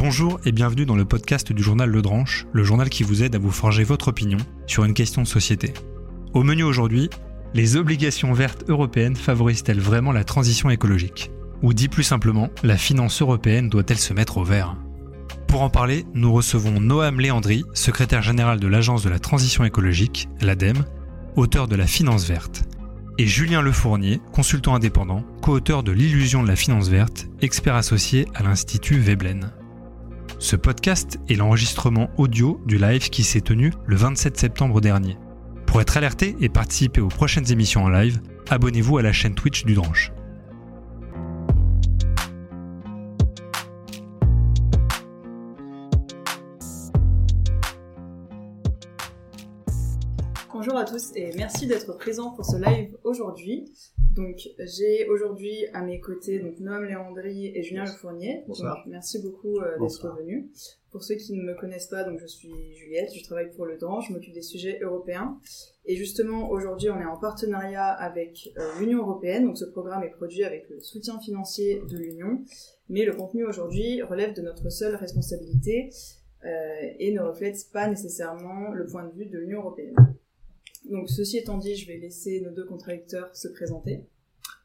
[0.00, 3.34] Bonjour et bienvenue dans le podcast du journal Le Dranche, le journal qui vous aide
[3.34, 4.38] à vous forger votre opinion
[4.68, 5.74] sur une question de société.
[6.34, 7.10] Au menu aujourd'hui,
[7.52, 11.32] les obligations vertes européennes favorisent-elles vraiment la transition écologique?
[11.62, 14.76] Ou dit plus simplement, la finance européenne doit-elle se mettre au vert?
[15.48, 20.28] Pour en parler, nous recevons Noam Léandri, secrétaire général de l'Agence de la transition écologique,
[20.40, 20.84] l'ADEME,
[21.34, 22.62] auteur de la finance verte,
[23.18, 28.44] et Julien Lefournier, consultant indépendant, co-auteur de L'illusion de la finance verte, expert associé à
[28.44, 29.50] l'Institut Veblen.
[30.40, 35.16] Ce podcast est l'enregistrement audio du live qui s'est tenu le 27 septembre dernier.
[35.66, 39.64] Pour être alerté et participer aux prochaines émissions en live, abonnez-vous à la chaîne Twitch
[39.64, 40.12] du Dranche.
[50.68, 53.72] Bonjour à tous et merci d'être présents pour ce live aujourd'hui.
[54.14, 58.44] Donc j'ai aujourd'hui à mes côtés donc Noam Léandri et Julien Lefournier.
[58.46, 58.76] Bonsoir.
[58.76, 60.44] Donc, merci beaucoup euh, d'être venus.
[60.90, 63.78] Pour ceux qui ne me connaissent pas, donc je suis Juliette, je travaille pour le
[63.78, 65.40] DAN, je m'occupe des sujets européens.
[65.86, 70.10] Et justement aujourd'hui on est en partenariat avec euh, l'Union européenne, donc ce programme est
[70.10, 72.42] produit avec le soutien financier de l'Union,
[72.90, 75.88] mais le contenu aujourd'hui relève de notre seule responsabilité
[76.44, 76.48] euh,
[76.98, 79.96] et ne reflète pas nécessairement le point de vue de l'Union européenne.
[80.84, 84.04] Donc ceci étant dit, je vais laisser nos deux contradicteurs se présenter.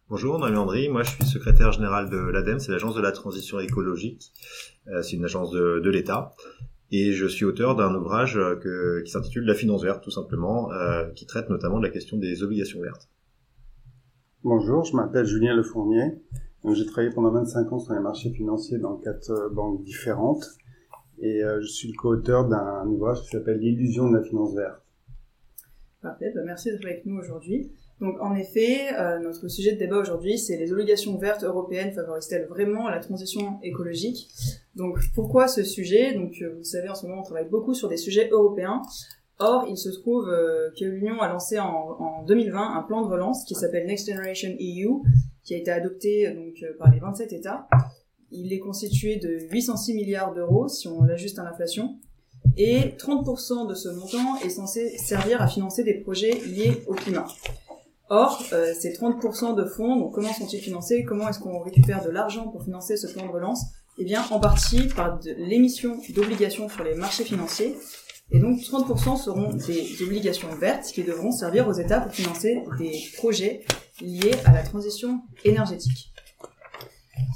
[0.09, 0.89] Bonjour, Noémie Andry.
[0.89, 4.31] Moi, je suis secrétaire général de l'ADEME, c'est l'agence de la transition écologique.
[4.87, 6.33] Euh, c'est une agence de, de l'État.
[6.91, 10.71] Et je suis auteur d'un ouvrage euh, que- qui s'intitule La finance verte, tout simplement,
[10.71, 13.09] euh, qui traite notamment de la question des obligations vertes.
[14.43, 16.21] Bonjour, je m'appelle Julien Lefournier.
[16.73, 20.45] J'ai travaillé pendant 25 ans sur les marchés financiers dans quatre banques différentes.
[21.19, 24.82] Et euh, je suis le co-auteur d'un ouvrage qui s'appelle L'illusion de la finance verte.
[26.03, 27.71] Parfait, bah, merci d'être avec nous aujourd'hui.
[28.01, 32.45] Donc en effet, euh, notre sujet de débat aujourd'hui, c'est les obligations vertes européennes favorisent-elles
[32.47, 34.27] vraiment la transition écologique?
[34.75, 36.13] Donc pourquoi ce sujet?
[36.13, 38.81] Donc euh, vous savez, en ce moment, on travaille beaucoup sur des sujets européens.
[39.39, 43.07] Or, il se trouve euh, que l'Union a lancé en, en 2020 un plan de
[43.07, 45.09] relance qui s'appelle Next Generation EU,
[45.45, 47.69] qui a été adopté donc par les 27 États.
[48.29, 51.97] Il est constitué de 806 milliards d'euros si on l'ajuste à l'inflation.
[52.57, 57.25] Et 30% de ce montant est censé servir à financer des projets liés au climat.
[58.09, 62.09] Or, euh, ces 30% de fonds, donc comment sont-ils financés Comment est-ce qu'on récupère de
[62.09, 63.65] l'argent pour financer ce plan de relance?
[63.97, 67.75] Eh bien, en partie par l'émission d'obligations sur les marchés financiers.
[68.31, 72.99] Et donc, 30% seront des obligations vertes qui devront servir aux États pour financer des
[73.17, 73.63] projets
[74.01, 76.12] liés à la transition énergétique.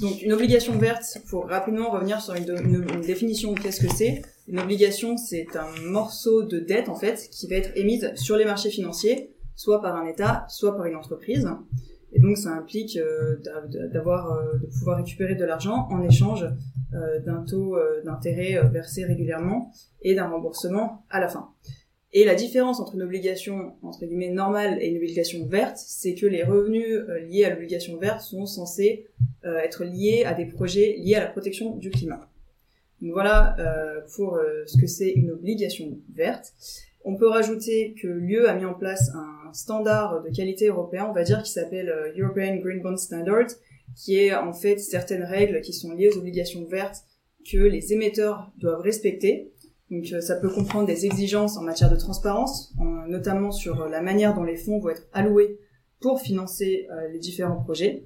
[0.01, 4.21] Donc, une obligation verte, pour rapidement revenir sur une, définition de qu'est-ce que c'est.
[4.47, 8.45] Une obligation, c'est un morceau de dette, en fait, qui va être émise sur les
[8.45, 11.47] marchés financiers, soit par un État, soit par une entreprise.
[12.13, 16.45] Et donc, ça implique euh, d'a- d'avoir, euh, de pouvoir récupérer de l'argent en échange
[16.93, 17.75] euh, d'un taux
[18.05, 19.71] d'intérêt versé régulièrement
[20.01, 21.49] et d'un remboursement à la fin.
[22.13, 26.25] Et la différence entre une obligation entre guillemets normale et une obligation verte, c'est que
[26.25, 29.07] les revenus euh, liés à l'obligation verte sont censés
[29.43, 32.29] euh, être liés à des projets liés à la protection du climat.
[33.01, 36.53] Voilà euh, pour ce que c'est une obligation verte.
[37.03, 41.13] On peut rajouter que l'UE a mis en place un standard de qualité européen, on
[41.13, 43.47] va dire, qui s'appelle European Green Bond Standard,
[43.95, 47.03] qui est en fait certaines règles qui sont liées aux obligations vertes
[47.49, 49.51] que les émetteurs doivent respecter.
[49.89, 53.89] Donc euh, ça peut comprendre des exigences en matière de transparence, en- notamment sur euh,
[53.89, 55.59] la manière dont les fonds vont être alloués
[56.01, 58.03] pour financer euh, les différents projets,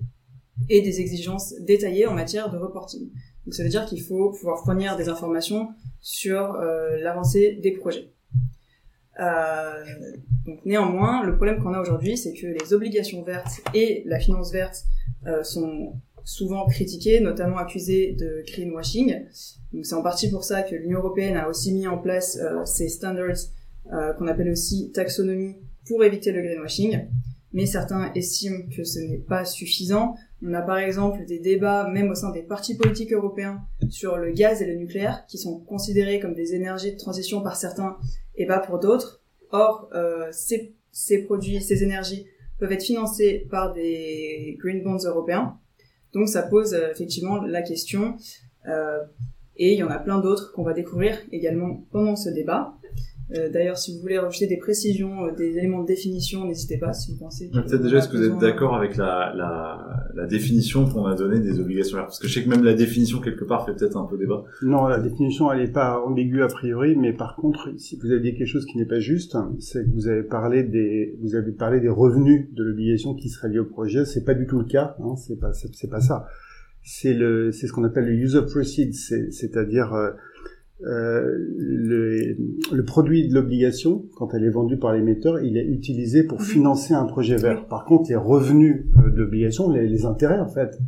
[0.69, 3.09] et des exigences détaillées en matière de reporting.
[3.46, 5.69] Donc ça veut dire qu'il faut pouvoir fournir des informations
[6.00, 6.53] sur
[7.02, 8.12] l'avancée des projets.
[9.19, 9.84] Euh,
[10.46, 14.52] donc néanmoins, le problème qu'on a aujourd'hui, c'est que les obligations vertes et la finance
[14.52, 14.86] verte
[15.44, 15.94] sont
[16.24, 19.26] souvent critiquées, notamment accusées de greenwashing.
[19.74, 22.66] Donc c'est en partie pour ça que l'Union européenne a aussi mis en place euh,
[22.66, 23.48] ces standards
[23.92, 25.56] euh, qu'on appelle aussi taxonomie
[25.88, 27.08] pour éviter le greenwashing.
[27.54, 30.16] Mais certains estiment que ce n'est pas suffisant.
[30.42, 34.31] On a par exemple des débats, même au sein des partis politiques européens, sur le
[34.31, 37.98] gaz et le nucléaire, qui sont considérés comme des énergies de transition par certains
[38.36, 39.22] et pas pour d'autres.
[39.51, 42.25] Or, euh, ces, ces produits, ces énergies
[42.57, 45.57] peuvent être financés par des green bonds européens.
[46.13, 48.18] Donc ça pose euh, effectivement la question,
[48.68, 49.00] euh,
[49.58, 52.74] et il y en a plein d'autres qu'on va découvrir également pendant ce débat.
[53.36, 56.92] Euh, D'ailleurs, si vous voulez rajouter des précisions, euh, des éléments de définition, n'hésitez pas
[56.94, 57.50] si vous pensez.
[57.50, 61.16] que- Peut-être déjà, est-ce que vous êtes d'accord avec la, la, la définition qu'on a
[61.16, 63.95] donnée des obligations Parce que je sais que même la définition, quelque part, fait peut-être
[63.98, 64.44] un peu débat.
[64.63, 68.19] Non, la définition, elle n'est pas ambiguë a priori, mais par contre, si vous avez
[68.22, 71.51] dit quelque chose qui n'est pas juste, c'est que vous avez parlé des, vous avez
[71.51, 74.04] parlé des revenus de l'obligation qui seraient liés au projet.
[74.06, 74.95] C'est pas du tout le cas.
[75.00, 76.25] Hein, c'est pas, c'est c'est pas ça.
[76.83, 78.92] c'est le, c'est ce qu'on appelle le use of proceeds,
[79.31, 80.10] c'est-à-dire euh,
[80.83, 82.36] le,
[82.74, 86.45] le, produit de l'obligation, quand elle est vendue par l'émetteur, il est utilisé pour mhm.
[86.45, 87.68] financer un projet vert.
[87.68, 90.80] Par contre, les revenus euh, de l'obligation, les, les, intérêts, en fait,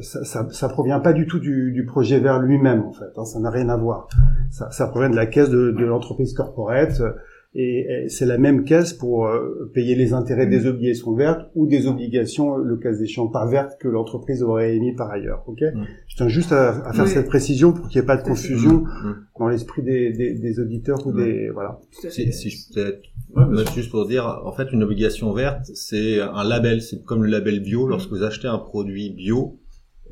[0.00, 3.10] ça, ça, ça, provient pas du tout du, du projet vert lui-même, en fait.
[3.16, 4.08] Hein, ça n'a rien à voir.
[4.50, 7.02] Ça, ça, provient de la caisse de, de l'entreprise corporate
[7.54, 11.86] et, c'est la même caisse pour euh, payer les intérêts des obligations vertes ou des
[11.86, 15.44] obligations, le cas échéant, pas vertes que l'entreprise aurait émis par ailleurs.
[15.46, 15.62] Ok?
[16.08, 18.84] Je tiens juste à, faire cette précision pour qu'il n'y ait pas de confusion
[19.38, 21.80] dans l'esprit des, des, des, auditeurs ou des voilà.
[21.90, 22.72] Si, si je
[23.34, 27.30] peut juste pour dire, en fait, une obligation verte, c'est un label, c'est comme le
[27.30, 27.86] label bio.
[27.86, 29.58] Lorsque vous achetez un produit bio,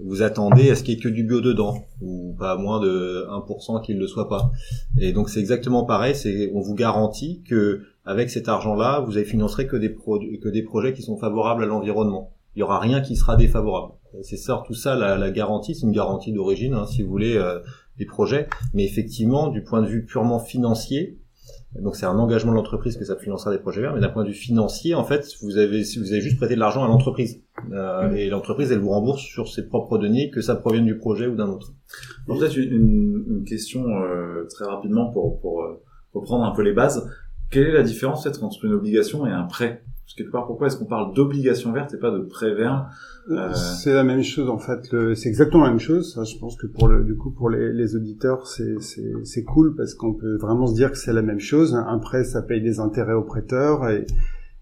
[0.04, 3.26] vous attendez à ce qu'il y ait que du bio dedans, ou pas moins de
[3.28, 4.50] 1% qu'il ne le soit pas.
[4.98, 9.26] Et donc c'est exactement pareil, c'est on vous garantit que avec cet argent-là, vous avez
[9.26, 12.32] financerez que des que des projets qui sont favorables à l'environnement.
[12.56, 13.94] Il y aura rien qui sera défavorable.
[14.22, 17.36] C'est ça, tout ça, la, la garantie, c'est une garantie d'origine, hein, si vous voulez,
[17.36, 17.60] euh,
[17.96, 18.48] des projets.
[18.74, 21.19] Mais effectivement, du point de vue purement financier,
[21.78, 24.24] donc c'est un engagement de l'entreprise que ça financera des projets verts, mais d'un point
[24.24, 27.42] de vue financier, en fait, vous avez vous avez juste prêté de l'argent à l'entreprise
[27.72, 31.28] euh, et l'entreprise elle vous rembourse sur ses propres deniers que ça provienne du projet
[31.28, 31.72] ou d'un autre.
[32.26, 35.80] Peut-être une, une, question euh, très rapidement pour pour euh,
[36.12, 37.08] reprendre un peu les bases.
[37.50, 39.84] Quelle est la différence entre une obligation et un prêt?
[40.16, 42.88] Quelque part, pourquoi est-ce qu'on parle d'obligation verte et pas de prêt vert?
[43.30, 43.52] Euh...
[43.54, 44.80] C'est la même chose en fait.
[45.14, 46.20] C'est exactement la même chose.
[46.24, 50.14] je pense que pour le, du coup, pour les, les auditeurs, c'est cool parce qu'on
[50.14, 51.74] peut vraiment se dire que c'est la même chose.
[51.74, 54.06] Un prêt, ça paye des intérêts au prêteur et,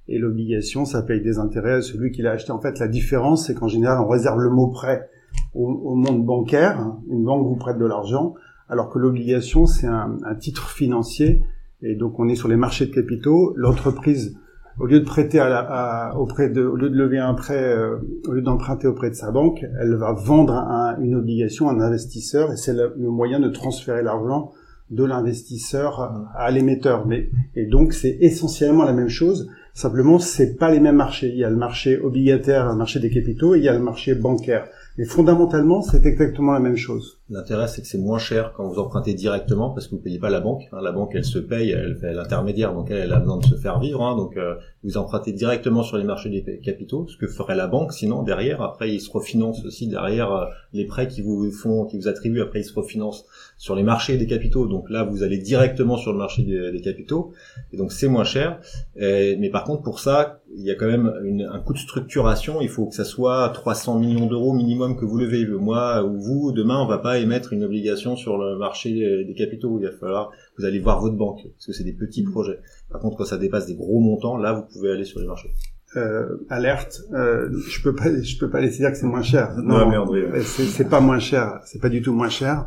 [0.08, 2.50] et l'obligation, ça paye des intérêts à celui qui l'a acheté.
[2.52, 5.08] En fait, la différence, c'est qu'en général, on réserve le mot prêt
[5.54, 6.94] au, au monde bancaire.
[7.10, 8.34] Une banque vous prête de l'argent,
[8.68, 11.42] alors que l'obligation, c'est un, un titre financier.
[11.80, 13.52] Et donc, on est sur les marchés de capitaux.
[13.56, 14.36] L'entreprise
[14.80, 17.96] au lieu de prêter à, la, auprès de, au lieu de lever un prêt, euh,
[18.26, 21.80] au lieu d'emprunter auprès de sa banque, elle va vendre un, une obligation à un
[21.80, 24.52] investisseur et c'est le, moyen de transférer l'argent
[24.90, 27.06] de l'investisseur à l'émetteur.
[27.06, 29.50] Mais et donc c'est essentiellement la même chose.
[29.74, 31.28] Simplement, c'est pas les mêmes marchés.
[31.28, 33.82] Il y a le marché obligataire, le marché des capitaux, et il y a le
[33.82, 34.66] marché bancaire.
[34.96, 37.17] Mais fondamentalement, c'est exactement la même chose.
[37.30, 40.30] L'intérêt, c'est que c'est moins cher quand vous empruntez directement parce que vous payez pas
[40.30, 40.62] la banque.
[40.72, 40.80] Hein.
[40.80, 43.78] La banque, elle se paye, elle fait l'intermédiaire, donc elle, a besoin de se faire
[43.80, 44.02] vivre.
[44.02, 44.16] Hein.
[44.16, 47.92] Donc, euh, vous empruntez directement sur les marchés des capitaux, ce que ferait la banque.
[47.92, 51.98] Sinon, derrière, après, ils se refinancent aussi derrière euh, les prêts qui vous font, qui
[51.98, 52.40] vous attribuent.
[52.40, 53.26] Après, ils se refinancent
[53.58, 54.66] sur les marchés des capitaux.
[54.66, 57.32] Donc là, vous allez directement sur le marché des, capitaux,
[57.72, 58.60] et donc c'est moins cher.
[58.96, 62.60] mais par contre, pour ça, il y a quand même une, un coût de structuration.
[62.60, 65.46] Il faut que ça soit 300 millions d'euros minimum que vous levez.
[65.46, 69.78] Moi ou vous, demain, on va pas émettre une obligation sur le marché des capitaux.
[69.80, 72.60] Il va falloir, vous allez voir votre banque, parce que c'est des petits projets.
[72.90, 75.50] Par contre, quand ça dépasse des gros montants, là, vous pouvez aller sur les marchés.
[75.96, 79.54] Euh, alerte, euh, je peux pas, je peux pas laisser dire que c'est moins cher.
[79.56, 81.60] Non, mais André, c'est pas moins cher.
[81.64, 82.66] C'est pas du tout moins cher.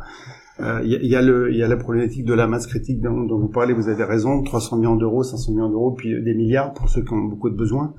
[0.58, 3.00] Il euh, y, y, a le, il y a la problématique de la masse critique
[3.00, 3.74] dont, dont vous parlez.
[3.74, 4.42] Vous avez raison.
[4.42, 7.56] 300 millions d'euros, 500 millions d'euros, puis des milliards pour ceux qui ont beaucoup de
[7.56, 7.94] besoins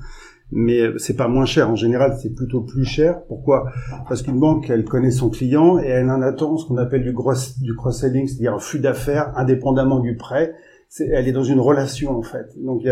[0.55, 1.69] mais c'est pas moins cher.
[1.69, 3.23] En général, c'est plutôt plus cher.
[3.27, 3.65] Pourquoi?
[4.07, 7.13] Parce qu'une banque, elle connaît son client et elle en attend ce qu'on appelle du,
[7.61, 10.53] du cross-selling, c'est-à-dire un flux d'affaires indépendamment du prêt.
[10.99, 12.53] Elle est dans une relation en fait.
[12.57, 12.87] Donc il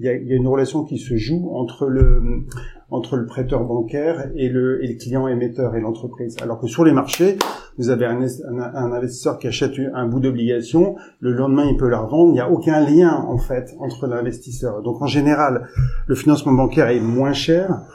[0.00, 4.94] y a, une relation qui se joue entre le prêteur bancaire et le, et le
[4.94, 6.36] client émetteur et l'entreprise.
[6.42, 7.38] Alors que sur les marchés,
[7.78, 8.20] vous avez un,
[8.58, 12.40] un, investisseur qui achète un bout d'obligation, le lendemain il peut la revendre, il n'y
[12.40, 14.82] a aucun lien en fait entre l'investisseur.
[14.82, 15.68] Donc en général,
[16.06, 17.86] le financement bancaire est moins cher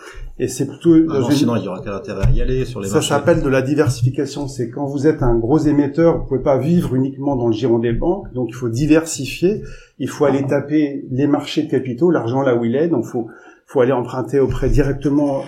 [0.42, 2.90] et c'est plutôt ah sinon il y aura quel intérêt à y aller sur les
[2.90, 4.48] ça s'appelle de la diversification.
[4.48, 7.78] C'est quand vous êtes un gros émetteur vous pouvez pas vivre uniquement dans le giron
[7.78, 9.62] des banques donc il faut diversifier.
[10.00, 12.88] Il faut aller taper les marchés de capitaux l'argent là où il est.
[12.88, 13.28] Donc faut
[13.68, 15.44] faut aller emprunter auprès directement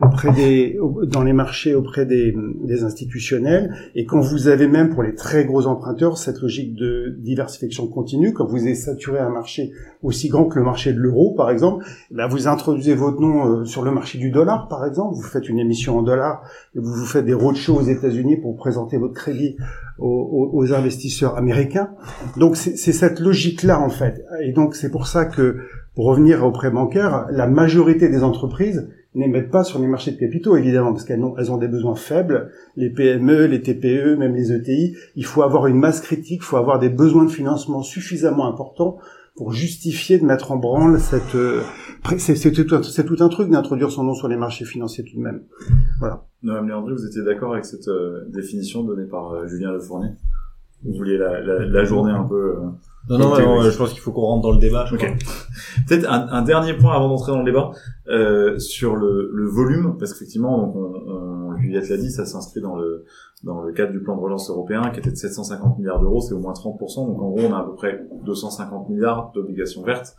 [0.00, 3.74] auprès des dans les marchés auprès des, des, institutionnels.
[3.94, 8.32] Et quand vous avez même pour les très gros emprunteurs cette logique de diversification continue
[8.32, 11.84] quand vous êtes saturé un marché aussi grand que le marché de l'euro par exemple
[12.10, 15.14] eh vous introduisez votre nom euh, sur le marché du dollar par exemple.
[15.14, 16.42] Vous faites une émission en dollars
[16.74, 19.56] et vous vous faites des roadshows aux États-Unis pour présenter votre crédit
[19.98, 21.90] aux, aux investisseurs américains.
[22.36, 24.24] Donc c'est cette logique là en fait.
[24.42, 25.58] Et donc c'est pour ça que
[25.94, 30.18] pour revenir aux prêts bancaires, la majorité des entreprises n'émettent pas sur les marchés de
[30.18, 32.50] capitaux, évidemment, parce qu'elles ont, elles ont des besoins faibles.
[32.76, 36.56] Les PME, les TPE, même les ETI, il faut avoir une masse critique, il faut
[36.56, 38.98] avoir des besoins de financement suffisamment importants
[39.36, 41.34] pour justifier de mettre en branle cette...
[41.36, 41.62] Euh,
[42.18, 45.42] c'est tout, un truc d'introduire son nom sur les marchés financiers tout de même.
[46.00, 46.26] Voilà.
[46.42, 50.10] Madame Léandré, vous étiez d'accord avec cette euh, définition donnée par euh, Julien Lefournier
[50.84, 52.56] Vous vouliez la, la, la journée un peu...
[53.08, 54.84] Non, non, non je pense qu'il faut qu'on rentre dans le débat.
[54.90, 57.70] Peut-être un, un, dernier point avant d'entrer dans le débat
[58.08, 62.76] euh, sur le, le, volume, parce qu'effectivement, on, on, Juliette l'a dit, ça s'inscrit dans
[62.76, 63.04] le
[63.44, 66.34] dans le cadre du plan de relance européen qui était de 750 milliards d'euros, c'est
[66.34, 67.06] au moins 30%.
[67.06, 70.16] Donc en gros, on a à peu près 250 milliards d'obligations vertes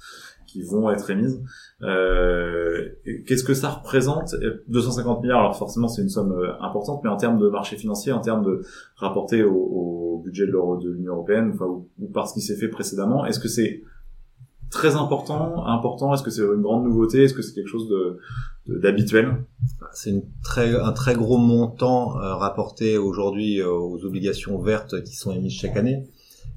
[0.52, 1.42] qui vont être émises.
[1.82, 2.90] Euh,
[3.26, 4.36] Qu'est-ce que ça représente
[4.68, 8.12] 250 milliards, alors forcément c'est une somme euh, importante, mais en termes de marché financier,
[8.12, 8.62] en termes de
[8.96, 11.58] rapporté au, budget de l'Union européenne,
[11.98, 13.84] ou, par ce qui s'est fait précédemment, est-ce que c'est
[14.70, 16.14] très important, important?
[16.14, 17.24] Est-ce que c'est une grande nouveauté?
[17.24, 17.90] Est-ce que c'est quelque chose
[18.68, 19.46] d'habituel?
[19.94, 25.32] C'est une très, un très gros montant euh, rapporté aujourd'hui aux obligations vertes qui sont
[25.32, 26.04] émises chaque année.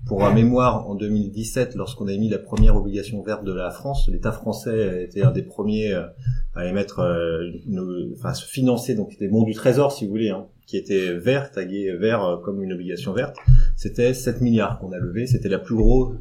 [0.06, 4.08] Pour un mémoire, en 2017, lorsqu'on a émis la première obligation verte de la France,
[4.08, 6.06] l'État français était un des premiers euh,
[6.54, 7.00] à émettre,
[7.66, 11.14] une, enfin, se financer, donc c'était bon du trésor, si vous voulez, hein, qui était
[11.14, 13.36] vert, tagué vert comme une obligation verte.
[13.76, 15.26] C'était 7 milliards qu'on a levé.
[15.26, 16.14] C'était la plus grosse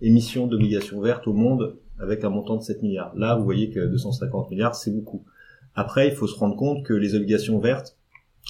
[0.00, 3.12] émission d'obligations vertes au monde avec un montant de 7 milliards.
[3.16, 5.24] Là, vous voyez que 250 milliards, c'est beaucoup.
[5.74, 7.96] Après, il faut se rendre compte que les obligations vertes,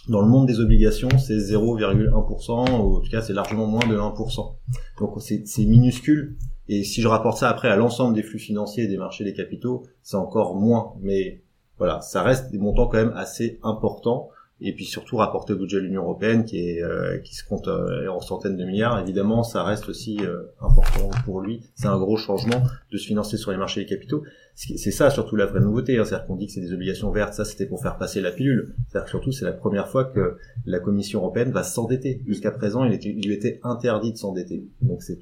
[0.08, 3.96] dans le monde des obligations, c'est 0,1%, ou en tout cas c'est largement moins de
[3.96, 4.54] 1%.
[5.00, 6.36] Donc c'est minuscule,
[6.68, 9.34] et si je rapporte ça après à l'ensemble des flux financiers et des marchés des
[9.34, 10.94] capitaux, c'est encore moins.
[11.00, 11.42] Mais
[11.78, 14.28] voilà, ça reste des montants quand même assez importants
[14.60, 17.66] et puis surtout rapporté au budget de l'Union européenne qui est euh, qui se compte
[17.66, 19.00] euh, en centaines de milliards.
[19.00, 21.62] Évidemment ça reste aussi euh, important pour lui.
[21.74, 24.22] C'est un gros changement de se financer sur les marchés des capitaux.
[24.54, 26.04] C'est ça surtout la vraie nouveauté hein.
[26.04, 27.34] c'est-à-dire qu'on dit que c'est des obligations vertes.
[27.34, 28.74] Ça c'était pour faire passer la pilule.
[28.88, 32.22] C'est-à-dire que surtout c'est la première fois que la Commission européenne va s'endetter.
[32.26, 34.68] Jusqu'à présent il, était, il lui était interdit de s'endetter.
[34.82, 35.18] Donc c'est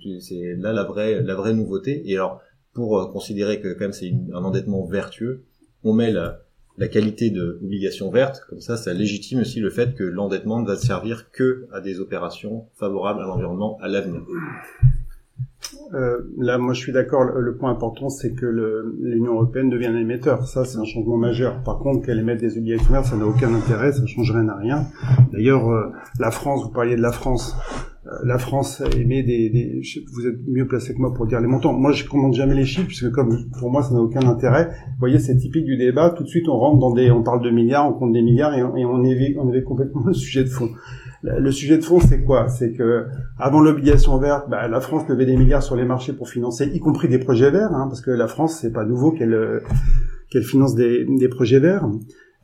[0.58, 2.02] là la vraie la vraie nouveauté.
[2.04, 2.40] Et alors
[2.74, 5.44] pour considérer que quand même c'est un endettement vertueux
[5.84, 6.42] on met la
[6.82, 10.66] la qualité de obligation verte, comme ça, ça légitime aussi le fait que l'endettement ne
[10.66, 14.22] va servir que à des opérations favorables à l'environnement à l'avenir.
[15.94, 17.22] Euh, là, moi, je suis d'accord.
[17.22, 18.46] Le, point important, c'est que
[19.00, 20.44] l'Union européenne devient un émetteur.
[20.48, 21.62] Ça, c'est un changement majeur.
[21.62, 23.92] Par contre, qu'elle émette des obligations vertes, ça n'a aucun intérêt.
[23.92, 24.86] Ça changerait à rien.
[25.32, 27.54] D'ailleurs, euh, la France, vous parliez de la France.
[28.12, 31.46] Euh, la France émet des, des, vous êtes mieux placé que moi pour dire les
[31.46, 31.72] montants.
[31.72, 34.66] Moi, je commande jamais les chiffres puisque comme pour moi, ça n'a aucun intérêt.
[34.66, 36.10] Vous voyez, c'est typique du débat.
[36.10, 38.54] Tout de suite, on rentre dans des, on parle de milliards, on compte des milliards
[38.54, 40.68] et on, et on évite, on complètement le sujet de fond.
[41.22, 42.48] Le sujet de fond, c'est quoi?
[42.48, 43.06] C'est que
[43.38, 46.80] avant l'obligation verte, bah, la France levait des milliards sur les marchés pour financer, y
[46.80, 49.60] compris des projets verts, hein, parce que la France, c'est pas nouveau qu'elle
[50.30, 51.86] qu'elle finance des, des projets verts.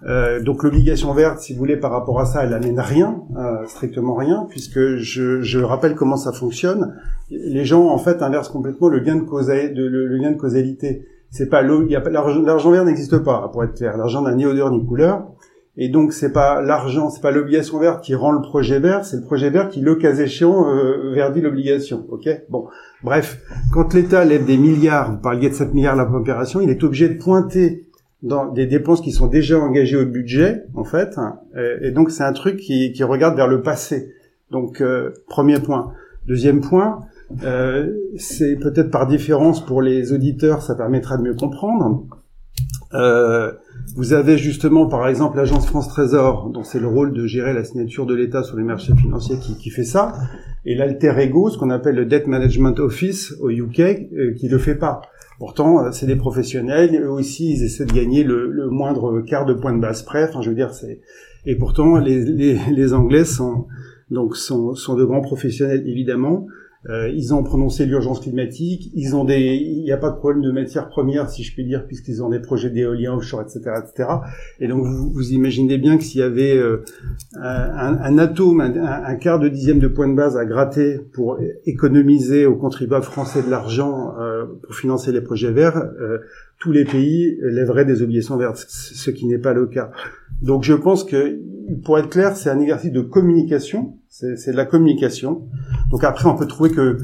[0.06, 3.66] Euh, donc l'obligation verte, si vous voulez, par rapport à ça, elle n'amène rien, euh,
[3.66, 6.94] strictement rien, puisque je, je, rappelle comment ça fonctionne.
[7.30, 9.22] Les gens, en fait, inversent complètement le lien de.
[9.22, 11.06] De, le, lien de causalité.
[11.30, 13.96] C'est pas l'argent vert n'existe pas, pour être clair.
[13.96, 15.26] L'argent n'a ni odeur ni couleur.
[15.80, 19.18] Et donc c'est pas l'argent, c'est pas l'obligation verte qui rend le projet vert, c'est
[19.18, 22.04] le projet vert qui, le cas échéant, euh, verdit l'obligation.
[22.10, 22.28] Ok?
[22.50, 22.66] Bon,
[23.04, 23.40] bref,
[23.72, 27.08] quand l'État lève des milliards, vous parliez de 7 milliards la opération, il est obligé
[27.08, 27.87] de pointer
[28.22, 31.18] dans des dépenses qui sont déjà engagées au budget, en fait.
[31.18, 31.38] Hein,
[31.82, 34.12] et, donc c'est un truc qui, qui, regarde vers le passé.
[34.50, 35.92] Donc euh, premier point.
[36.26, 37.00] Deuxième point,
[37.42, 42.04] euh, c'est peut-être par différence pour les auditeurs, ça permettra de mieux comprendre.
[42.94, 43.52] Euh,
[43.96, 47.64] vous avez justement, par exemple, l'agence France Trésor, dont c'est le rôle de gérer la
[47.64, 50.12] signature de l'État sur les marchés financiers, qui, qui fait ça,
[50.64, 54.58] et l'alter ego, ce qu'on appelle le Debt Management Office au UK, euh, qui le
[54.58, 55.02] fait pas.
[55.38, 59.54] Pourtant, euh, c'est des professionnels, eux aussi, ils essaient de gagner le, moindre quart de
[59.54, 60.28] point de base près.
[60.28, 61.00] Enfin, je veux dire, c'est
[61.46, 63.66] et pourtant, les, les, les Anglais sont
[64.10, 66.46] donc sont, sont de grands professionnels évidemment.
[66.86, 68.90] Euh, ils ont prononcé l'urgence climatique.
[68.94, 71.64] Ils ont des, il n'y a pas de problème de matières premières, si je puis
[71.64, 74.08] dire, puisqu'ils ont des projets d'éolien offshore, etc., etc.
[74.60, 76.84] Et donc vous, vous imaginez bien que s'il y avait euh,
[77.34, 82.46] un, un, atome, un, quart de dixième de point de base à gratter pour économiser
[82.46, 86.18] aux contribuables français de l'argent euh, pour financer les projets verts, euh,
[86.60, 89.90] tous les pays lèveraient des obligations vertes, ce qui n'est pas le cas.
[90.42, 91.40] Donc je pense que,
[91.84, 95.42] pour être clair, c'est un exercice de communication, c'est de la communication.
[95.90, 96.98] Donc après, on peut trouver que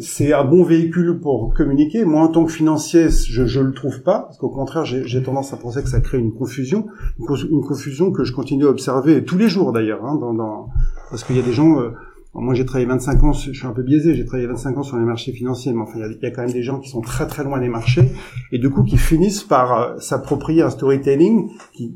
[0.00, 2.04] c'est un bon véhicule pour communiquer.
[2.04, 5.52] Moi, en tant que financier, je ne le trouve pas, parce qu'au contraire, j'ai tendance
[5.52, 6.86] à penser que ça crée une confusion,
[7.18, 10.68] une, confusion que je continue à observer tous les jours d'ailleurs, hein, dans, dans,
[11.10, 11.80] parce qu'il y a des gens...
[11.80, 11.90] Euh,
[12.34, 14.98] moi, j'ai travaillé 25 ans, je suis un peu biaisé, j'ai travaillé 25 ans sur
[14.98, 17.26] les marchés financiers, mais enfin, il y, a quand même des gens qui sont très
[17.26, 18.12] très loin des marchés,
[18.52, 21.50] et du coup, qui finissent par euh, s'approprier un storytelling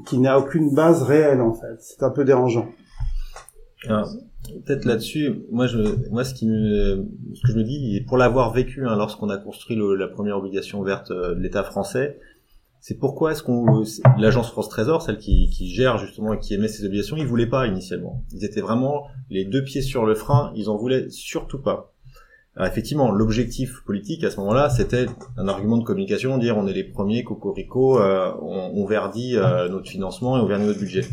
[0.07, 1.77] qui, n'a aucune base réelle, en fait.
[1.81, 2.67] C'est un peu dérangeant.
[4.67, 5.79] Peut-être là-dessus, moi, je,
[6.11, 9.37] moi, ce qui me, ce que je me dis, pour l'avoir vécu, hein, lorsqu'on a
[9.37, 12.19] construit la première obligation verte euh, de l'État français,
[12.85, 13.85] c'est pourquoi est-ce qu'on
[14.19, 17.47] l'agence France Trésor, celle qui, qui, gère justement et qui émet ces obligations, ils voulaient
[17.47, 18.25] pas initialement.
[18.33, 21.93] Ils étaient vraiment les deux pieds sur le frein, ils en voulaient surtout pas.
[22.61, 26.83] Effectivement, l'objectif politique à ce moment-là, c'était un argument de communication, dire on est les
[26.83, 31.05] premiers, cocorico, euh, on, on verdit euh, notre financement et on verdit notre budget.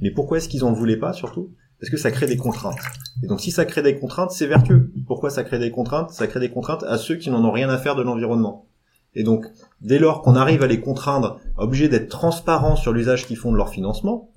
[0.00, 1.50] Mais pourquoi est-ce qu'ils en voulaient pas surtout?
[1.80, 2.78] Parce que ça crée des contraintes.
[3.24, 4.92] Et donc si ça crée des contraintes, c'est vertueux.
[5.08, 6.10] Pourquoi ça crée des contraintes?
[6.10, 8.68] Ça crée des contraintes à ceux qui n'en ont rien à faire de l'environnement.
[9.14, 9.46] Et donc,
[9.80, 13.56] dès lors qu'on arrive à les contraindre, obligés d'être transparents sur l'usage qu'ils font de
[13.56, 14.30] leur financement,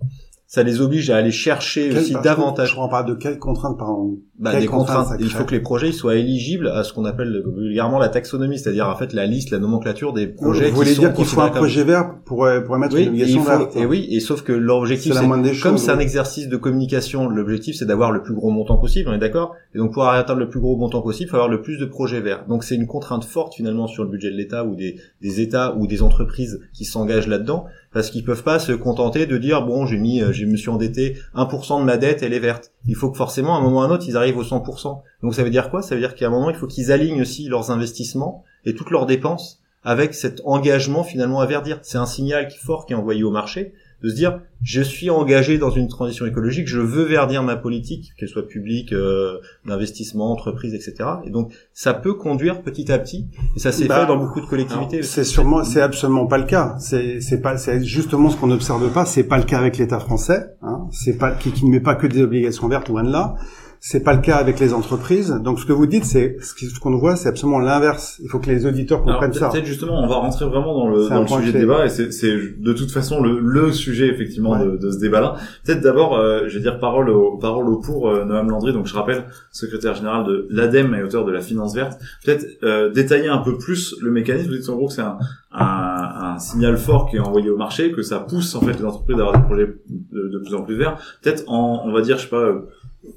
[0.51, 4.17] ça les oblige à aller chercher aussi davantage Je comprends pas de quelles contraintes, pardon.
[4.37, 5.07] bah, Quelles des contraintes.
[5.21, 8.59] Il faut que les projets ils soient éligibles à ce qu'on appelle vulgairement la taxonomie,
[8.59, 11.51] c'est-à-dire en fait la liste, la nomenclature des projets Vous voulez dire qu'il faut un
[11.51, 14.51] projet vert pour, euh, pour émettre oui, une obligation verte et oui, et sauf que
[14.51, 18.77] l'objectif, C'est comme c'est un exercice de communication, l'objectif c'est d'avoir le plus gros montant
[18.77, 19.55] possible, on est d'accord?
[19.73, 21.85] Et donc pour atteindre le plus gros montant possible, il faut avoir le plus de
[21.85, 22.43] projets verts.
[22.49, 25.77] Donc c'est une contrainte forte finalement sur le budget de l'État ou des, des États
[25.77, 29.85] ou des entreprises qui s'engagent là-dedans, parce qu'ils peuvent pas se contenter de dire bon
[29.85, 32.71] j'ai mis, euh, je me suis endetté 1% de ma dette, elle est verte.
[32.87, 35.01] Il faut que forcément à un moment ou à un autre ils arrivent au 100%.
[35.23, 35.81] Donc ça veut dire quoi?
[35.81, 38.91] Ça veut dire qu'à un moment il faut qu'ils alignent aussi leurs investissements et toutes
[38.91, 41.79] leurs dépenses avec cet engagement finalement à verdir.
[41.81, 45.57] C'est un signal fort qui est envoyé au marché de se dire je suis engagé
[45.57, 50.73] dans une transition écologique, je veux verdir ma politique, qu'elle soit publique, euh, d'investissement, entreprise,
[50.75, 51.09] etc.
[51.25, 54.41] Et donc ça peut conduire petit à petit, et ça s'est Bah, fait dans beaucoup
[54.41, 55.01] de collectivités.
[55.01, 56.75] C'est sûrement, c'est absolument pas le cas.
[56.79, 59.05] C'est, c'est pas, c'est justement ce qu'on n'observe pas.
[59.05, 60.55] C'est pas le cas avec l'État français.
[60.61, 60.87] Hein.
[60.91, 63.35] C'est pas qui, qui ne met pas que des obligations vertes loin de là.
[63.83, 65.31] C'est pas le cas avec les entreprises.
[65.43, 68.19] Donc ce que vous dites, c'est ce qu'on voit, c'est absolument l'inverse.
[68.23, 69.49] Il faut que les auditeurs Alors, comprennent ça.
[69.49, 72.37] peut-être justement, on va rentrer vraiment dans le, dans sujet de débat, et c'est c'est
[72.59, 74.65] de toute façon le, le sujet effectivement Ouais.
[74.65, 75.33] de, de ce débat-là.
[75.65, 78.85] Peut-être d'abord, euh, je vais dire parole au, parole au pour euh, Noam Landry, donc
[78.85, 81.99] je rappelle, secrétaire général de l'ADEME et auteur de la finance verte.
[82.23, 84.51] Peut-être euh, détailler un peu plus le mécanisme.
[84.51, 85.17] Vous dites en gros que c'est un,
[85.53, 88.85] un, un signal fort qui est envoyé au marché, que ça pousse en fait les
[88.85, 90.97] entreprises à avoir des projets de, de plus en plus verts.
[91.23, 92.59] Peut-être en, on va dire, je sais pas, euh,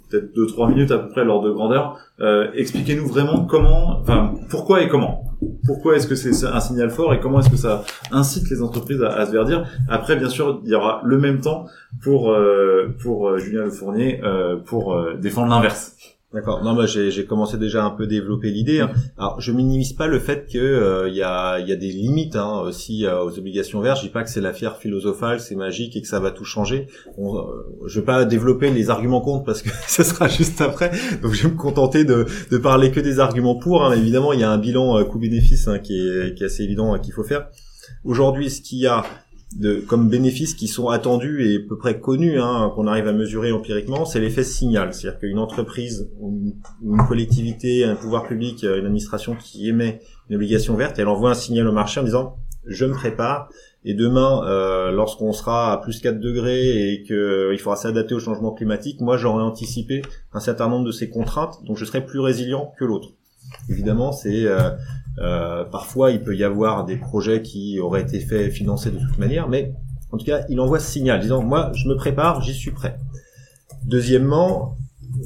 [0.09, 1.99] peut-être deux trois minutes à peu près l'ordre de grandeur.
[2.21, 5.25] Euh, Expliquez-nous vraiment comment, enfin pourquoi et comment.
[5.67, 9.03] Pourquoi est-ce que c'est un signal fort et comment est-ce que ça incite les entreprises
[9.03, 11.67] à, à se verdir Après, bien sûr, il y aura le même temps
[12.03, 15.97] pour euh, pour euh, Julien Le Fournier euh, pour euh, défendre l'inverse.
[16.35, 16.65] D'accord.
[16.65, 18.81] Non, bah, j'ai, commencé déjà un peu développer l'idée.
[18.81, 18.91] hein.
[19.17, 22.35] Alors, je minimise pas le fait que euh, il y a, y a des limites
[22.35, 23.99] hein, aussi euh, aux obligations vertes.
[23.99, 26.45] Je dis pas que c'est la fière philosophale, c'est magique et que ça va tout
[26.45, 26.89] changer.
[27.19, 27.43] On, euh,
[27.87, 30.91] je vais pas développer les arguments contre parce que ce sera juste après.
[31.23, 33.85] Donc, je vais me contenter de, de parler que des arguments pour.
[33.85, 33.91] hein.
[33.91, 36.65] Mais évidemment, il y a un bilan euh, coût-bénéfice hein, qui, est, qui est assez
[36.65, 37.47] évident hein, qu'il faut faire.
[38.03, 39.05] Aujourd'hui, ce qu'il y a
[39.59, 43.13] de, comme bénéfices qui sont attendus et à peu près connus, hein, qu'on arrive à
[43.13, 44.93] mesurer empiriquement, c'est l'effet signal.
[44.93, 50.37] C'est-à-dire qu'une entreprise, ou une, collectivité, un pouvoir public, euh, une administration qui émet une
[50.37, 52.37] obligation verte, elle envoie un signal au marché en disant
[52.67, 53.51] je me prépare
[53.85, 58.53] et demain, euh, lorsqu'on sera à plus 4 degrés et qu'il faudra s'adapter au changement
[58.53, 60.01] climatique, moi j'aurai anticipé
[60.33, 63.11] un certain nombre de ces contraintes, donc je serai plus résilient que l'autre.
[63.69, 64.71] Évidemment, c'est euh,
[65.19, 69.19] euh, parfois il peut y avoir des projets qui auraient été faits financés de toute
[69.19, 69.73] manière, mais
[70.13, 72.99] en tout cas, il envoie ce signal disant moi je me prépare, j'y suis prêt.
[73.85, 74.77] Deuxièmement,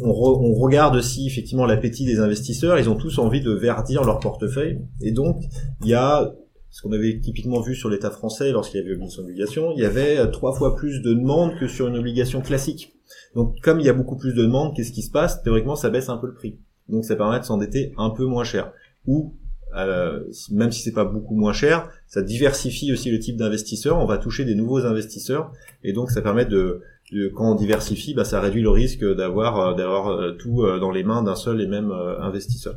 [0.03, 2.79] on, re- on regarde aussi effectivement l'appétit des investisseurs.
[2.79, 5.43] Ils ont tous envie de verdir leur portefeuille, et donc
[5.83, 6.33] il y a
[6.71, 9.87] ce qu'on avait typiquement vu sur l'État français lorsqu'il y avait une obligation, il y
[9.87, 12.93] avait euh, trois fois plus de demandes que sur une obligation classique.
[13.35, 15.43] Donc comme il y a beaucoup plus de demandes, qu'est-ce qui se passe?
[15.43, 16.59] Théoriquement, ça baisse un peu le prix.
[16.89, 18.73] Donc ça permet de s'endetter un peu moins cher.
[19.07, 19.35] Ou
[19.77, 23.99] euh, même si c'est pas beaucoup moins cher, ça diversifie aussi le type d'investisseurs.
[23.99, 25.53] On va toucher des nouveaux investisseurs,
[25.85, 26.81] et donc ça permet de,
[27.13, 30.91] de- quand on diversifie, bah, ça réduit le risque d'avoir euh, d'avoir euh, tout dans
[30.91, 32.77] les mains d'un seul et même investisseur.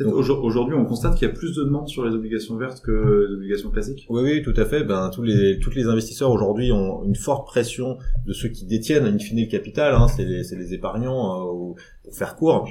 [0.00, 3.34] Aujourd'hui, on constate qu'il y a plus de demandes sur les obligations vertes que les
[3.34, 4.06] obligations classiques.
[4.08, 4.82] Oui, oui, tout à fait.
[4.82, 9.06] Ben, tous les, tous les investisseurs aujourd'hui ont une forte pression de ceux qui détiennent,
[9.06, 9.94] in fine, le capital.
[9.94, 12.68] Hein, c'est les, les épargnants, euh, ou- pour faire court.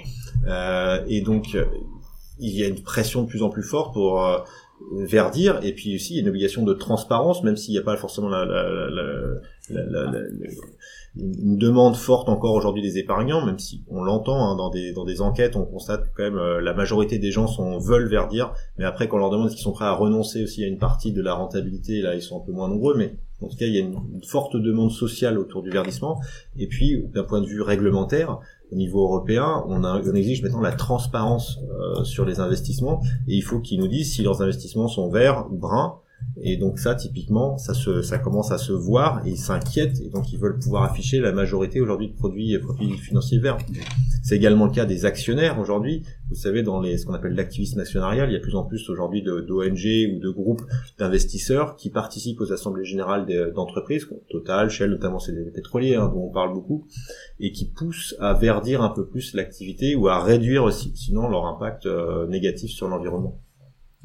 [0.47, 1.57] Euh, et donc,
[2.39, 4.39] il y a une pression de plus en plus forte pour euh,
[5.05, 5.59] verdir.
[5.63, 7.95] Et puis aussi, il y a une obligation de transparence, même s'il n'y a pas
[7.95, 9.05] forcément la, la, la, la-
[9.69, 10.19] la- la- la-
[11.15, 15.05] une demande forte encore aujourd'hui des épargnants, même si on l'entend hein, dans des dans
[15.05, 18.85] des enquêtes, on constate quand même euh, la majorité des gens sont veulent verdir, mais
[18.85, 21.21] après quand on leur demande qu'ils sont prêts à renoncer aussi à une partie de
[21.21, 23.77] la rentabilité, là ils sont un peu moins nombreux, mais en tout cas il y
[23.77, 26.19] a une, forte demande sociale autour du verdissement.
[26.57, 28.39] Et puis d'un point de vue réglementaire,
[28.71, 33.59] au niveau européen, on exige maintenant la transparence euh, sur les investissements, et il faut
[33.59, 35.99] qu'ils nous disent si leurs investissements sont verts ou bruns.
[36.41, 40.09] Et donc ça, typiquement, ça se, ça commence à se voir et ils s'inquiètent et
[40.09, 43.57] donc ils veulent pouvoir afficher la majorité aujourd'hui de produits, produits financiers verts.
[44.23, 46.03] C'est également le cas des actionnaires aujourd'hui.
[46.29, 48.63] Vous savez, dans les, ce qu'on appelle l'activisme actionnarial, il y a de plus en
[48.63, 50.63] plus aujourd'hui d'ONG ou de groupes
[50.97, 56.25] d'investisseurs qui participent aux assemblées générales d'entreprises, Total, Shell, notamment c'est des pétroliers hein, dont
[56.25, 56.87] on parle beaucoup,
[57.39, 61.45] et qui poussent à verdir un peu plus l'activité ou à réduire aussi, sinon leur
[61.45, 63.39] impact euh, négatif sur l'environnement.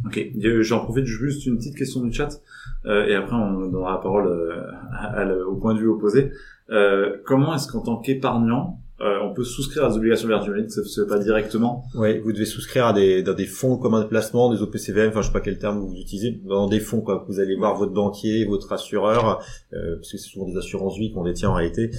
[0.06, 0.24] Ok,
[0.61, 2.40] j'en profite juste une petite question du chat
[2.87, 6.30] euh, et après on donnera la parole euh, au point de vue opposé.
[6.70, 10.68] Euh, comment est-ce qu'en tant qu'épargnant, euh, on peut souscrire à des obligations vertes que
[10.68, 14.06] ça se pas directement Oui, vous devez souscrire à des dans des fonds communs de
[14.06, 17.24] placement, des OPCVM, enfin je sais pas quel terme vous utilisez, dans des fonds quoi.
[17.28, 21.24] Vous allez voir votre banquier, votre assureur, parce que c'est souvent des assurances vie qu'on
[21.24, 21.90] détient en réalité.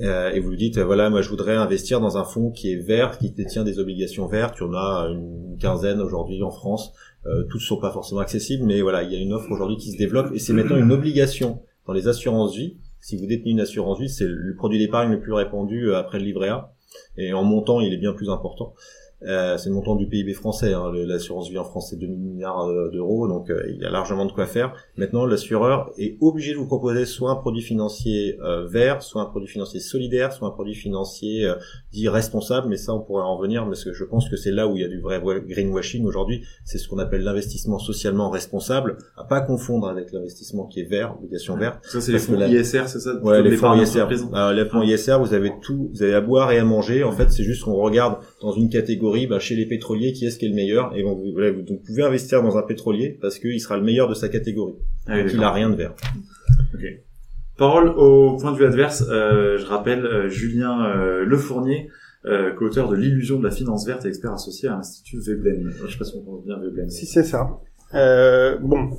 [0.00, 3.18] et vous lui dites voilà moi je voudrais investir dans un fonds qui est vert
[3.18, 6.92] qui détient des obligations vertes il y en a une quinzaine aujourd'hui en France
[7.28, 9.92] euh, toutes sont pas forcément accessibles, mais voilà, il y a une offre aujourd'hui qui
[9.92, 12.76] se développe et c'est maintenant une obligation dans les assurances vie.
[13.00, 16.18] Si vous détenez une assurance vie, c'est le produit d'épargne le plus répandu euh, après
[16.18, 16.72] le livret A
[17.16, 18.74] et en montant, il est bien plus important.
[19.22, 20.74] Euh, c'est le montant du PIB français.
[20.74, 20.92] Hein.
[20.92, 24.26] L'assurance vie en France, c'est 2 milliards euh, d'euros, donc euh, il y a largement
[24.26, 24.74] de quoi faire.
[24.96, 29.48] Maintenant, l'assureur est obligé de vous proposer soit un produit financier vert, soit un produit
[29.48, 31.50] financier solidaire, soit un produit financier
[31.92, 32.68] dit responsable.
[32.68, 34.82] Mais ça, on pourrait en venir, parce que je pense que c'est là où il
[34.82, 36.42] y a du vrai greenwashing aujourd'hui.
[36.64, 41.16] C'est ce qu'on appelle l'investissement socialement responsable, à pas confondre avec l'investissement qui est vert,
[41.18, 41.78] obligation verte.
[41.84, 43.14] Ça, c'est les fonds ISR, c'est ça?
[43.22, 44.06] Ouais, les fonds ISR.
[44.54, 47.04] les fonds ISR, vous avez tout, vous avez à boire et à manger.
[47.04, 50.38] En fait, c'est juste qu'on regarde dans une catégorie bah, chez les pétroliers, qui est-ce
[50.38, 50.96] qui est le meilleur?
[50.96, 54.28] Et vous, vous, pouvez investir dans un pétrolier parce qu'il sera le meilleur de sa
[54.28, 54.74] catégorie.
[55.06, 55.94] Ah, il a rien de vert.
[57.56, 59.04] Parole au point de vue adverse.
[59.08, 61.88] Euh, je rappelle euh, Julien euh, Lefournier,
[62.26, 65.70] euh, co-auteur de l'illusion de la finance verte et expert associé à l'Institut Veblen.
[65.70, 66.90] Je sais pas si on pense bien Veblen.
[66.90, 67.48] Si c'est ça.
[67.94, 68.90] Euh, bon,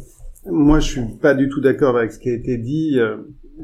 [0.46, 2.98] moi je suis pas du tout d'accord avec ce qui a été dit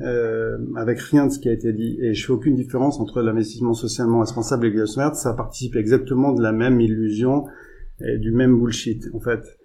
[0.01, 1.97] euh, avec rien de ce qui a été dit.
[2.01, 5.15] Et je fais aucune différence entre l'investissement socialement responsable et verte.
[5.15, 7.45] Ça participe exactement de la même illusion
[8.01, 9.57] et du même bullshit, en fait.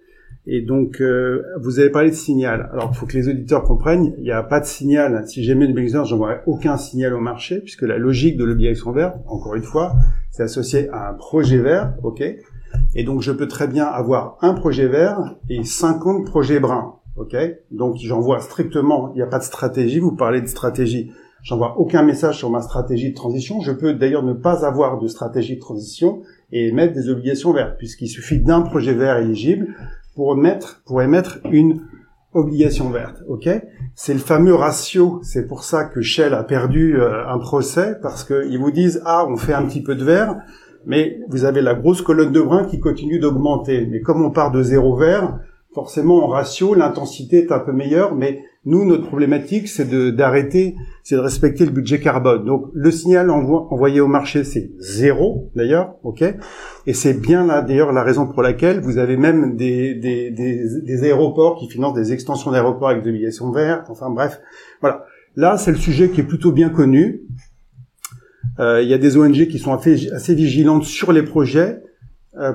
[0.45, 2.69] Et donc, euh, vous avez parlé de signal.
[2.71, 5.23] Alors, il faut que les auditeurs comprennent, il n'y a pas de signal.
[5.27, 9.17] Si j'aimais obligation verte, j'envoierais aucun signal au marché, puisque la logique de l'obligation verte,
[9.27, 9.95] encore une fois,
[10.31, 12.23] c'est associé à un projet vert, ok?
[12.95, 16.98] Et donc, je peux très bien avoir un projet vert et 50 projets bruns.
[17.19, 17.35] Ok,
[17.69, 19.99] donc j'envoie strictement, il n'y a pas de stratégie.
[19.99, 21.11] Vous parlez de stratégie,
[21.43, 23.59] j'envoie aucun message sur ma stratégie de transition.
[23.59, 26.21] Je peux d'ailleurs ne pas avoir de stratégie de transition
[26.53, 29.75] et émettre des obligations vertes, puisqu'il suffit d'un projet vert éligible
[30.15, 31.81] pour mettre, pour émettre une
[32.33, 33.21] obligation verte.
[33.27, 33.49] Ok,
[33.95, 35.19] c'est le fameux ratio.
[35.21, 39.25] C'est pour ça que Shell a perdu euh, un procès parce qu'ils vous disent ah
[39.27, 40.37] on fait un petit peu de vert,
[40.85, 43.85] mais vous avez la grosse colonne de brun qui continue d'augmenter.
[43.91, 45.37] Mais comme on part de zéro vert,
[45.73, 51.15] forcément en ratio, l'intensité est un peu meilleure, mais nous, notre problématique, c'est d'arrêter, c'est
[51.15, 52.43] de respecter le budget carbone.
[52.43, 56.23] Donc, le signal envoyé au marché, c'est zéro, d'ailleurs, ok?
[56.87, 60.63] Et c'est bien là, d'ailleurs, la raison pour laquelle vous avez même des, des, des,
[60.83, 64.41] des aéroports qui financent des extensions d'aéroports avec des obligations vertes, enfin bref,
[64.81, 65.05] voilà.
[65.35, 67.21] Là, c'est le sujet qui est plutôt bien connu.
[68.59, 71.81] Euh, il y a des ONG qui sont assez vigilantes sur les projets,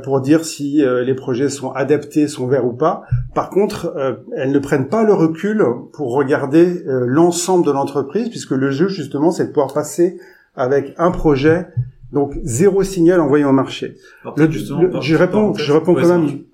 [0.02, 3.02] pour dire si euh, les projets sont adaptés, sont verts ou pas.
[3.34, 8.52] Par contre, euh, elles ne prennent pas le recul pour regarder l'ensemble de l'entreprise, puisque
[8.52, 10.18] le jeu, justement, c'est de pouvoir passer
[10.56, 11.66] avec un projet,
[12.12, 13.96] donc zéro signal envoyé au marché.
[14.36, 16.44] je réponds, je réponds quand même.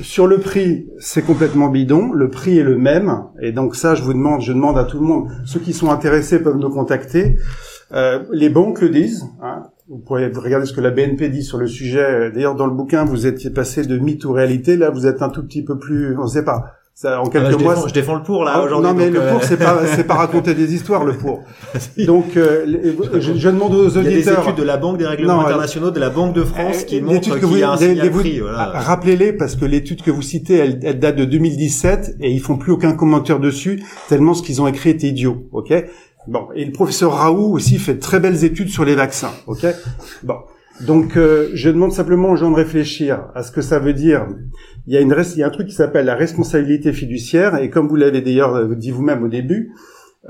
[0.00, 2.12] Sur le prix, c'est complètement bidon.
[2.12, 4.98] Le prix est le même, et donc ça, je vous demande, je demande à tout
[4.98, 5.28] le monde.
[5.44, 7.36] Ceux qui sont intéressés peuvent nous contacter.
[7.92, 9.26] Euh, les banques le disent.
[9.42, 9.64] Hein.
[9.92, 12.30] Vous pourrez regarder ce que la BNP dit sur le sujet.
[12.30, 14.78] D'ailleurs, dans le bouquin, vous étiez passé de mythe ou réalité.
[14.78, 16.64] Là, vous êtes un tout petit peu plus, on ne sait pas.
[16.94, 18.90] Ça, en quelques ah, je mois, défends, je défends le pour là oh, aujourd'hui.
[18.90, 21.42] Non, mais le euh, pour, c'est pas, c'est pas raconter des histoires le pour.
[21.98, 22.64] Donc, euh,
[23.14, 24.04] je, je, demande aux auditeurs.
[24.04, 26.44] Il y a des études de la Banque des règlements internationaux, de la Banque de
[26.44, 28.40] France, qui montrent qu'il y a un signal prix.
[28.40, 28.72] Voilà.
[28.74, 32.56] Rappelez-les parce que l'étude que vous citez, elle, elle, date de 2017 et ils font
[32.56, 35.48] plus aucun commentaire dessus tellement ce qu'ils ont écrit est idiot.
[35.52, 35.72] Ok?
[36.28, 39.66] Bon, et le professeur Raoult aussi fait très belles études sur les vaccins, ok?
[40.22, 40.36] Bon,
[40.80, 44.28] donc euh, je demande simplement aux gens de réfléchir à ce que ça veut dire.
[44.86, 47.70] Il y a, une, il y a un truc qui s'appelle la responsabilité fiduciaire, et
[47.70, 49.72] comme vous l'avez d'ailleurs euh, dit vous-même au début,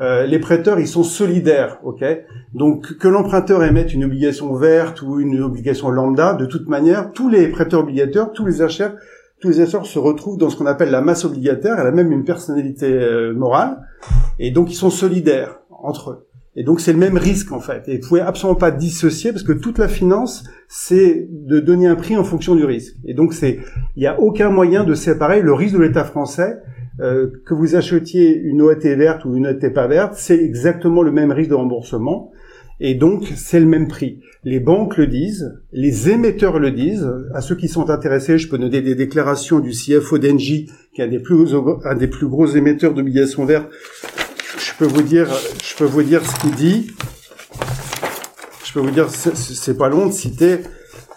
[0.01, 2.03] euh, les prêteurs, ils sont solidaires, ok?
[2.55, 7.29] Donc que l'emprunteur émette une obligation verte ou une obligation lambda, de toute manière, tous
[7.29, 8.95] les prêteurs obligataires, tous les acheteurs,
[9.43, 11.79] tous les acheteurs se retrouvent dans ce qu'on appelle la masse obligataire.
[11.79, 12.89] Elle a même une personnalité
[13.35, 13.81] morale,
[14.39, 16.27] et donc ils sont solidaires entre eux.
[16.55, 17.89] Et donc c'est le même risque en fait.
[17.89, 21.95] Et vous pouvez absolument pas dissocier parce que toute la finance, c'est de donner un
[21.95, 22.95] prix en fonction du risque.
[23.07, 23.59] Et donc c'est,
[23.97, 26.59] il n'y a aucun moyen de séparer le risque de l'État français
[27.01, 31.11] euh, que vous achetiez une OAT verte ou une OAT pas verte, c'est exactement le
[31.11, 32.31] même risque de remboursement.
[32.81, 34.21] Et donc, c'est le même prix.
[34.45, 37.09] Les banques le disent, les émetteurs le disent.
[37.33, 41.05] À ceux qui sont intéressés, je peux donner des déclarations du CFO d'Engie, qui est
[41.05, 43.71] un des plus, un des plus gros émetteurs d'obligations vertes.
[44.73, 45.29] Je peux vous dire,
[45.63, 46.91] je peux vous dire ce qu'il dit.
[48.65, 50.61] Je peux vous dire, c'est pas long de citer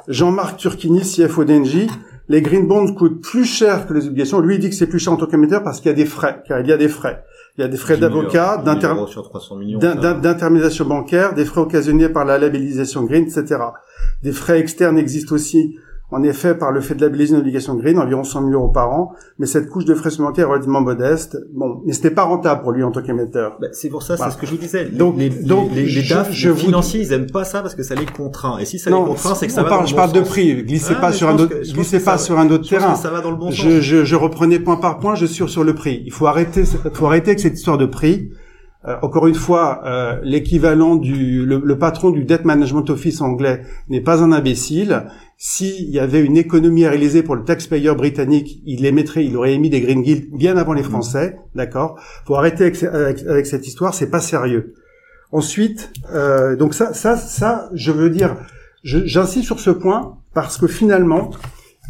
[0.09, 1.89] Jean-Marc Turquini, CFO d'Engie.
[2.27, 4.39] Les green bonds coûtent plus cher que les obligations.
[4.39, 6.05] Lui, il dit que c'est plus cher en tant qu'émetteur parce qu'il y a des
[6.05, 7.23] frais, car il y a des frais.
[7.57, 13.23] Il y a des frais d'avocat, d'intermédiation bancaire, des frais occasionnés par la labellisation green,
[13.23, 13.55] etc.
[14.21, 15.77] Des frais externes existent aussi
[16.11, 18.91] en effet, par le fait de labelliser une obligation green, environ 100 000 euros par
[18.91, 21.37] an, mais cette couche de frais supplémentaires est relativement modeste.
[21.53, 23.57] Bon, mais c'était pas rentable pour lui en tant qu'émetteur.
[23.59, 24.85] Bah, c'est pour ça, c'est ce que je vous disais.
[24.85, 27.81] Donc, les, donc, les, les, DAF, je, les financiers, ils aiment pas ça parce que
[27.81, 28.59] ça les contraint.
[28.59, 30.21] Et si ça les contraint, c'est que ça va parle, dans le Je parle de
[30.21, 30.63] prix.
[30.63, 32.95] Glissez ah, pas sur un autre, glissez pas sur un autre terrain.
[32.95, 35.63] ça va dans le bon je, je, je reprenais point par point, je suis sur
[35.63, 36.03] le prix.
[36.05, 36.63] Il faut arrêter,
[36.93, 38.29] faut arrêter avec cette histoire de prix.
[38.87, 43.63] Euh, encore une fois, euh, l'équivalent du le, le, patron du debt management office anglais
[43.89, 45.07] n'est pas un imbécile.
[45.37, 49.35] S'il y avait une économie à réaliser pour le taxpayer britannique, il les mettrait, il
[49.35, 50.85] aurait émis des green guilds bien avant les.
[50.85, 51.99] Français, d'accord?
[52.25, 54.73] Faut arrêter avec, cette histoire, c'est pas sérieux.
[55.31, 58.37] Ensuite, euh, donc ça, ça, ça, je veux dire,
[58.83, 61.31] j'insiste sur ce point parce que finalement,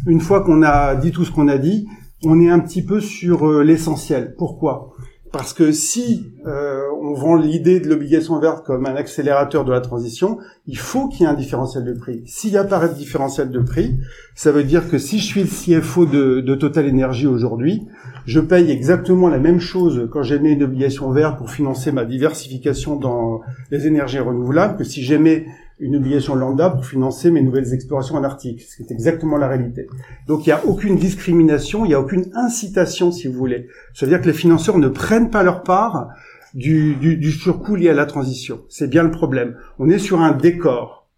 [0.06, 1.86] une fois qu'on a dit tout ce qu'on a dit,
[2.24, 4.34] on est un petit peu sur euh, l'essentiel.
[4.36, 4.94] Pourquoi?
[5.36, 9.82] Parce que si euh, on vend l'idée de l'obligation verte comme un accélérateur de la
[9.82, 12.22] transition, il faut qu'il y ait un différentiel de prix.
[12.24, 13.98] S'il n'y a pas de différentiel de prix,
[14.34, 17.86] ça veut dire que si je suis le CFO de, de Total Energy aujourd'hui,
[18.24, 22.96] je paye exactement la même chose quand j'émets une obligation verte pour financer ma diversification
[22.96, 25.44] dans les énergies renouvelables que si j'émets
[25.78, 29.48] une obligation lambda pour financer mes nouvelles explorations en Arctique, ce qui est exactement la
[29.48, 29.86] réalité.
[30.26, 33.68] Donc il n'y a aucune discrimination, il n'y a aucune incitation, si vous voulez.
[33.94, 36.08] Ça veut dire que les financeurs ne prennent pas leur part
[36.54, 38.64] du, du, du surcoût lié à la transition.
[38.68, 39.56] C'est bien le problème.
[39.78, 41.08] On est sur un décor.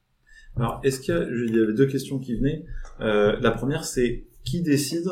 [0.56, 2.64] Alors, est-ce qu'il y, il y avait deux questions qui venaient
[3.00, 5.08] euh, La première, c'est qui décide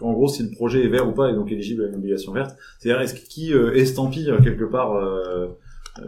[0.00, 2.32] en gros si le projet est vert ou pas et donc éligible à une obligation
[2.32, 5.48] verte C'est-à-dire, est-ce qui euh, estampille euh, quelque part euh,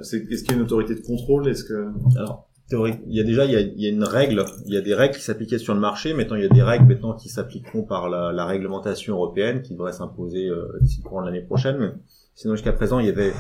[0.01, 1.49] est-ce qu'il y a une autorité de contrôle?
[1.49, 4.45] Est-ce que alors il y a déjà il y a, il y a, une règle,
[4.67, 6.13] il y a des règles qui s'appliquaient sur le marché.
[6.13, 9.73] Maintenant, il y a des règles maintenant qui s'appliqueront par la, la, réglementation européenne qui
[9.73, 11.77] devrait s'imposer euh, d'ici le courant de l'année prochaine.
[11.79, 11.91] Mais
[12.35, 13.33] sinon, jusqu'à présent, il y avait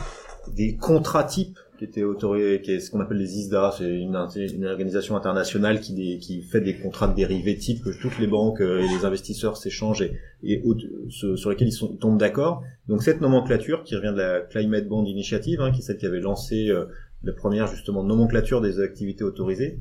[0.57, 4.17] des contrats types qui étaient autorisés, qui est ce qu'on appelle les ISDA, c'est une,
[4.37, 8.61] une, organisation internationale qui, qui fait des contrats de dérivés types que toutes les banques
[8.61, 10.63] euh, et les investisseurs s'échangent et, et
[11.09, 12.63] sur lesquels ils, sont, tombent d'accord.
[12.89, 16.07] Donc cette nomenclature qui revient de la Climate Bond Initiative, hein, qui est celle qui
[16.07, 16.87] avait lancé euh,
[17.23, 19.81] la première justement nomenclature des activités autorisées,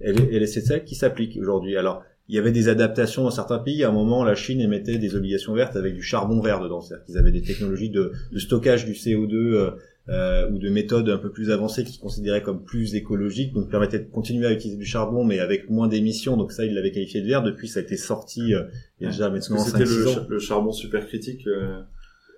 [0.00, 1.76] elle elle est celle qui s'applique aujourd'hui.
[1.76, 3.82] Alors, il y avait des adaptations dans certains pays.
[3.84, 6.82] À un moment, la Chine émettait des obligations vertes avec du charbon vert dedans.
[6.82, 9.70] C'est-à-dire qu'ils avaient des technologies de, de stockage du CO2 euh,
[10.10, 13.70] euh, ou de méthodes un peu plus avancées qui se considéraient comme plus écologiques, donc
[13.70, 16.36] permettaient de continuer à utiliser du charbon, mais avec moins d'émissions.
[16.36, 17.42] Donc ça, ils l'avaient qualifié de vert.
[17.42, 18.62] Depuis, ça a été sorti euh,
[19.00, 21.82] il y a déjà maintenant C'était le, le, charbon supercritique euh,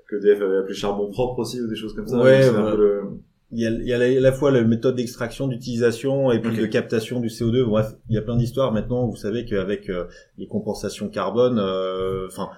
[0.09, 2.21] que DF avait appelé charbon propre aussi ou des choses comme ça.
[2.21, 2.49] Ouais,
[3.53, 6.57] il y a, il y a à la fois la méthode d'extraction, d'utilisation et puis
[6.57, 7.65] de captation du CO2.
[7.65, 8.73] Bref, il y a plein d'histoires.
[8.73, 10.05] Maintenant, vous savez qu'avec euh,
[10.39, 12.51] les compensations carbone, euh, enfin,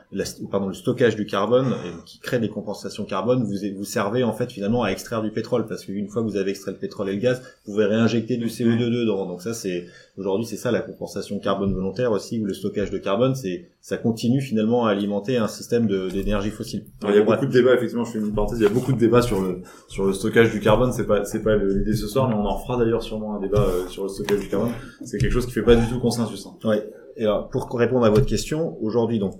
[0.51, 4.35] pardon, le stockage du carbone euh, qui crée des compensations carbone, vous vous servez en
[4.35, 7.09] fait finalement à extraire du pétrole parce qu'une fois que vous avez extrait le pétrole
[7.09, 9.25] et le gaz, vous pouvez réinjecter du CO2 dedans.
[9.27, 12.99] Donc ça, c'est aujourd'hui, c'est ça la compensation carbone volontaire aussi ou le stockage de
[12.99, 13.35] carbone.
[13.35, 16.85] C'est ça continue finalement à alimenter un système d'énergie fossile.
[17.09, 17.75] il y a beaucoup de débats.
[17.75, 18.59] Effectivement, je fais une parenthèse.
[18.59, 21.25] Il y a beaucoup de débats sur le sur le stockage du carbone c'est pas
[21.25, 24.05] c'est pas l'idée ce soir, mais on en fera d'ailleurs sûrement un débat euh, sur
[24.05, 24.73] le stockage du carbone.
[25.05, 26.47] C'est quelque chose qui fait pas du tout consensus.
[26.47, 26.57] Hein.
[26.65, 26.89] Ouais.
[27.17, 29.35] Et alors, pour répondre à votre question, aujourd'hui donc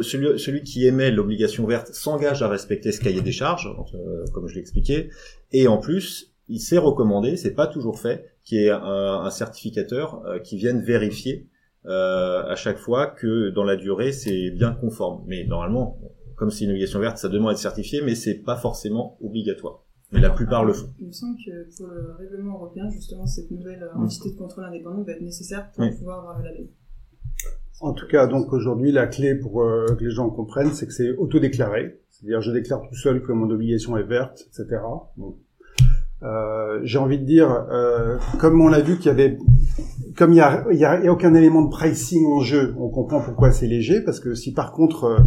[0.00, 4.48] celui, celui, qui émet l'obligation verte s'engage à respecter ce cahier des charges, euh, comme
[4.48, 5.10] je l'ai expliqué,
[5.52, 10.22] et en plus, il s'est recommandé, c'est pas toujours fait, qu'il y ait un, certificateur
[10.26, 11.48] euh, qui vienne vérifier
[11.86, 15.22] euh, à chaque fois que dans la durée c'est bien conforme.
[15.26, 15.98] Mais normalement,
[16.36, 19.84] comme c'est une obligation verte, ça demande à être certifié, mais c'est pas forcément obligatoire
[20.10, 20.88] mais la plupart le font.
[21.00, 25.02] Il me semble que pour le règlement européen, justement, cette nouvelle entité de contrôle indépendant
[25.02, 26.64] va être nécessaire pour pouvoir avoir la loi.
[27.80, 30.92] En tout cas, donc aujourd'hui, la clé pour euh, que les gens comprennent, c'est que
[30.92, 32.00] c'est autodéclaré.
[32.10, 34.80] C'est-à-dire, je déclare tout seul que mon obligation est verte, etc.
[35.16, 35.36] Bon.
[36.22, 39.38] Euh, J'ai envie de dire, euh, comme on l'a vu qu'il y avait
[40.18, 43.52] comme il y a, y a, aucun élément de pricing en jeu, on comprend pourquoi
[43.52, 45.18] c'est léger, parce que si par contre, euh,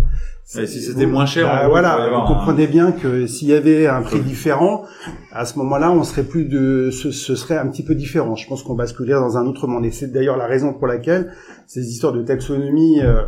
[0.43, 4.19] si c'était moins cher, bah, voilà, vous comprenez bien que s'il y avait un prix
[4.19, 4.84] différent,
[5.32, 8.36] à ce moment-là, on serait plus de, ce, ce, serait un petit peu différent.
[8.36, 11.32] Je pense qu'on basculerait dans un autre monde, et c'est d'ailleurs la raison pour laquelle
[11.67, 13.21] ces histoires de taxonomie euh,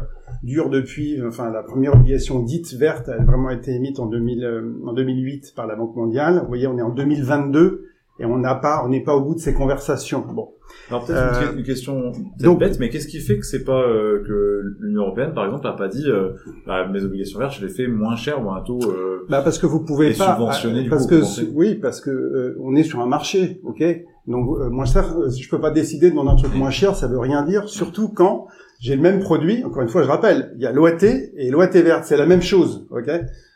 [0.43, 4.61] durent depuis, enfin la première obligation dite verte a vraiment été émise en 2000, euh,
[4.85, 6.39] en 2008 par la Banque mondiale.
[6.41, 7.85] Vous voyez, on est en 2022
[8.19, 10.23] et on n'a pas, on n'est pas au bout de ces conversations.
[10.33, 10.49] Bon.
[10.89, 14.23] Alors peut-être une, euh, question donc, bête, mais qu'est-ce qui fait que c'est pas euh,
[14.25, 16.31] que l'Union européenne, par exemple, a pas dit euh,
[16.67, 19.57] bah, mes obligations vertes, je les fais moins cher ou un taux euh, bah parce
[19.57, 22.99] que vous pouvez pas subventionner du parce coup, que oui, parce que on est sur
[22.99, 23.83] un marché, ok?
[24.27, 27.19] Donc moins cher, je peux pas décider de vendre un truc moins cher, ça veut
[27.19, 28.47] rien dire, surtout quand
[28.79, 29.63] j'ai le même produit.
[29.63, 32.41] Encore une fois, je rappelle, il y a l'OAT et l'OAT verte, c'est la même
[32.41, 33.09] chose, ok?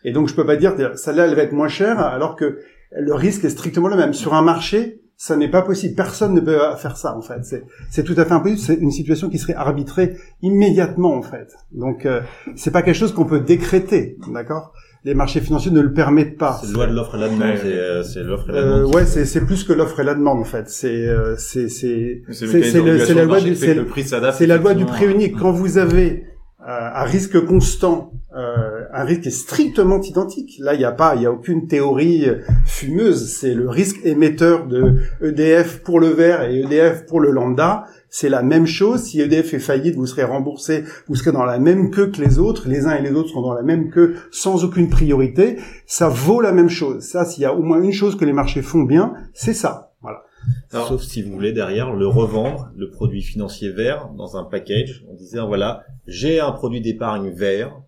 [0.03, 2.59] Et donc je peux pas dire celle-là elle va être moins chère alors que
[2.91, 4.13] le risque est strictement le même.
[4.13, 5.95] Sur un marché, ça n'est pas possible.
[5.95, 7.41] Personne ne peut faire ça, en fait.
[7.89, 8.59] C'est tout à fait impossible.
[8.59, 11.55] C'est une situation qui serait arbitrée immédiatement, en fait.
[11.71, 12.21] Donc, euh,
[12.55, 14.73] c'est pas quelque chose qu'on peut décréter, d'accord?
[15.03, 16.59] Les marchés financiers ne le permettent pas.
[16.61, 18.03] C'est loi de l'offre et la demande.
[18.03, 18.79] C'est l'offre et la demande.
[18.79, 20.69] Euh, ouais, c'est plus que l'offre et la demande, en fait.
[20.69, 25.37] C'est euh, c'est c'est c'est la loi du c'est la loi du prix unique.
[25.37, 26.25] Quand vous avez
[26.67, 28.66] à risque constant euh,
[28.97, 30.57] un risque est strictement identique.
[30.59, 32.25] Là, il n'y a pas, il y a aucune théorie
[32.65, 33.31] fumeuse.
[33.31, 37.85] C'est le risque émetteur de EDF pour le vert et EDF pour le lambda.
[38.09, 39.03] C'est la même chose.
[39.03, 42.39] Si EDF est faillite, vous serez remboursé, vous serez dans la même queue que les
[42.39, 42.67] autres.
[42.67, 45.57] Les uns et les autres seront dans la même queue sans aucune priorité.
[45.85, 47.03] Ça vaut la même chose.
[47.03, 49.91] Ça, s'il y a au moins une chose que les marchés font bien, c'est ça.
[50.01, 50.23] Voilà.
[50.71, 55.13] Sauf si vous voulez derrière le revendre, le produit financier vert, dans un package, en
[55.13, 57.81] disant voilà, j'ai un produit d'épargne vert,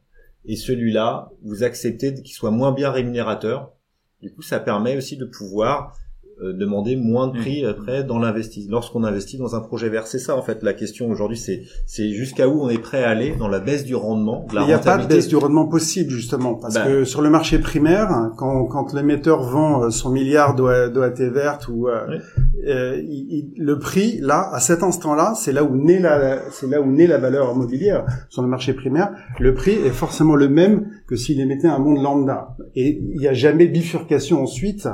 [0.46, 3.74] et celui-là, vous acceptez qu'il soit moins bien rémunérateur.
[4.22, 5.98] Du coup, ça permet aussi de pouvoir
[6.42, 7.68] demander moins de prix mmh.
[7.68, 10.08] après dans l'investissement lorsqu'on investit dans un projet vert.
[10.08, 13.10] C'est ça en fait la question aujourd'hui, c'est c'est jusqu'à où on est prêt à
[13.10, 14.46] aller dans la baisse du rendement.
[14.54, 16.86] il n'y a pas de baisse du rendement possible justement parce bah.
[16.86, 21.88] que sur le marché primaire, quand quand l'émetteur vend euh, son milliard d'OAT verte ou
[21.88, 22.20] euh,
[22.64, 27.08] le prix là à cet instant-là, c'est là où naît la c'est là où naît
[27.08, 29.12] la valeur immobilière sur le marché primaire.
[29.40, 33.28] Le prix est forcément le même que s'il émettait un monde lambda et il n'y
[33.28, 34.88] a jamais bifurcation ensuite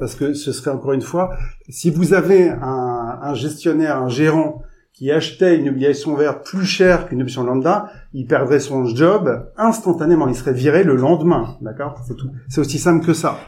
[0.00, 1.36] parce que ce serait encore une fois,
[1.68, 7.22] si vous avez un, gestionnaire, un gérant qui achetait une obligation verte plus chère qu'une
[7.22, 12.02] option lambda, il perdrait son job instantanément, il serait viré le lendemain, d'accord?
[12.06, 12.30] C'est tout.
[12.48, 13.38] C'est aussi simple que ça.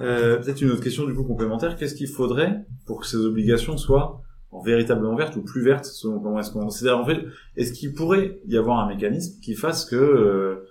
[0.00, 1.76] Euh, Peut-être une autre question du coup complémentaire.
[1.76, 4.20] Qu'est-ce qu'il faudrait pour que ces obligations soient
[4.64, 6.98] véritablement vertes ou plus vertes selon comment est-ce qu'on considère?
[6.98, 7.24] En fait,
[7.56, 10.66] est-ce qu'il pourrait y avoir un mécanisme qui fasse que euh,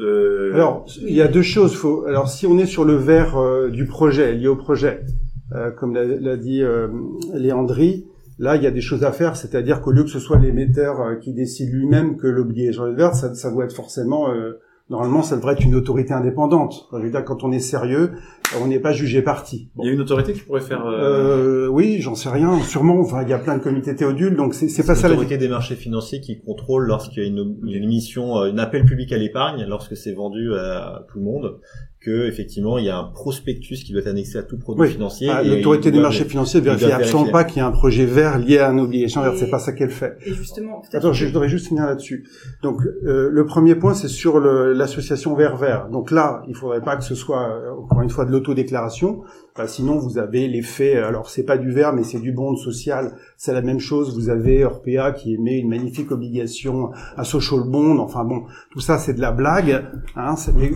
[0.00, 0.52] Euh...
[0.52, 1.76] Alors, il y a deux choses.
[1.76, 2.06] Faut...
[2.06, 5.04] Alors, si on est sur le vert euh, du projet, lié au projet,
[5.52, 6.88] euh, comme l'a dit euh,
[7.32, 8.08] Léandri,
[8.40, 9.36] là, il y a des choses à faire.
[9.36, 13.32] C'est-à-dire qu'au lieu que ce soit l'émetteur qui décide lui-même que l'obligation est verte, ça,
[13.34, 14.26] ça, doit être forcément
[14.90, 16.88] normalement, ça devrait être une autorité indépendante.
[16.92, 18.12] je veux dire, quand on est sérieux,
[18.60, 19.70] on n'est pas jugé parti.
[19.78, 20.86] Il y a une autorité qui pourrait faire.
[20.86, 21.66] Euh...
[21.66, 22.60] Euh, oui, j'en sais rien.
[22.60, 23.00] Sûrement.
[23.00, 25.08] Enfin, il y a plein de comités théodules, donc c'est pas ça.
[25.08, 29.12] L'autorité des marchés financiers qui contrôle lorsqu'il y a une, une émission, un appel public
[29.12, 31.60] à l'épargne, lorsque c'est vendu à tout le monde
[32.04, 35.28] que effectivement il y a un prospectus qui doit être annexé à tout produit financier.
[35.30, 38.58] Ah, L'autorité des marchés financiers vérifie absolument pas qu'il y a un projet vert lié
[38.58, 39.36] à un obligation verte.
[39.38, 40.16] C'est pas ça qu'elle fait.
[40.26, 42.28] Et justement, attends, je, voudrais juste finir là-dessus.
[42.62, 45.88] Donc euh, le premier point, c'est sur l'association vert vert.
[45.90, 49.22] Donc là, il faudrait pas que ce soit euh, encore une fois de l'autodéclaration.
[49.66, 50.96] Sinon, vous avez l'effet.
[50.96, 53.16] Alors c'est pas du vert, mais c'est du bond social.
[53.36, 54.12] C'est la même chose.
[54.14, 57.98] Vous avez Orpea qui émet une magnifique obligation, un social bond.
[58.00, 59.84] Enfin bon, tout ça c'est de la blague.
[60.16, 60.34] Hein,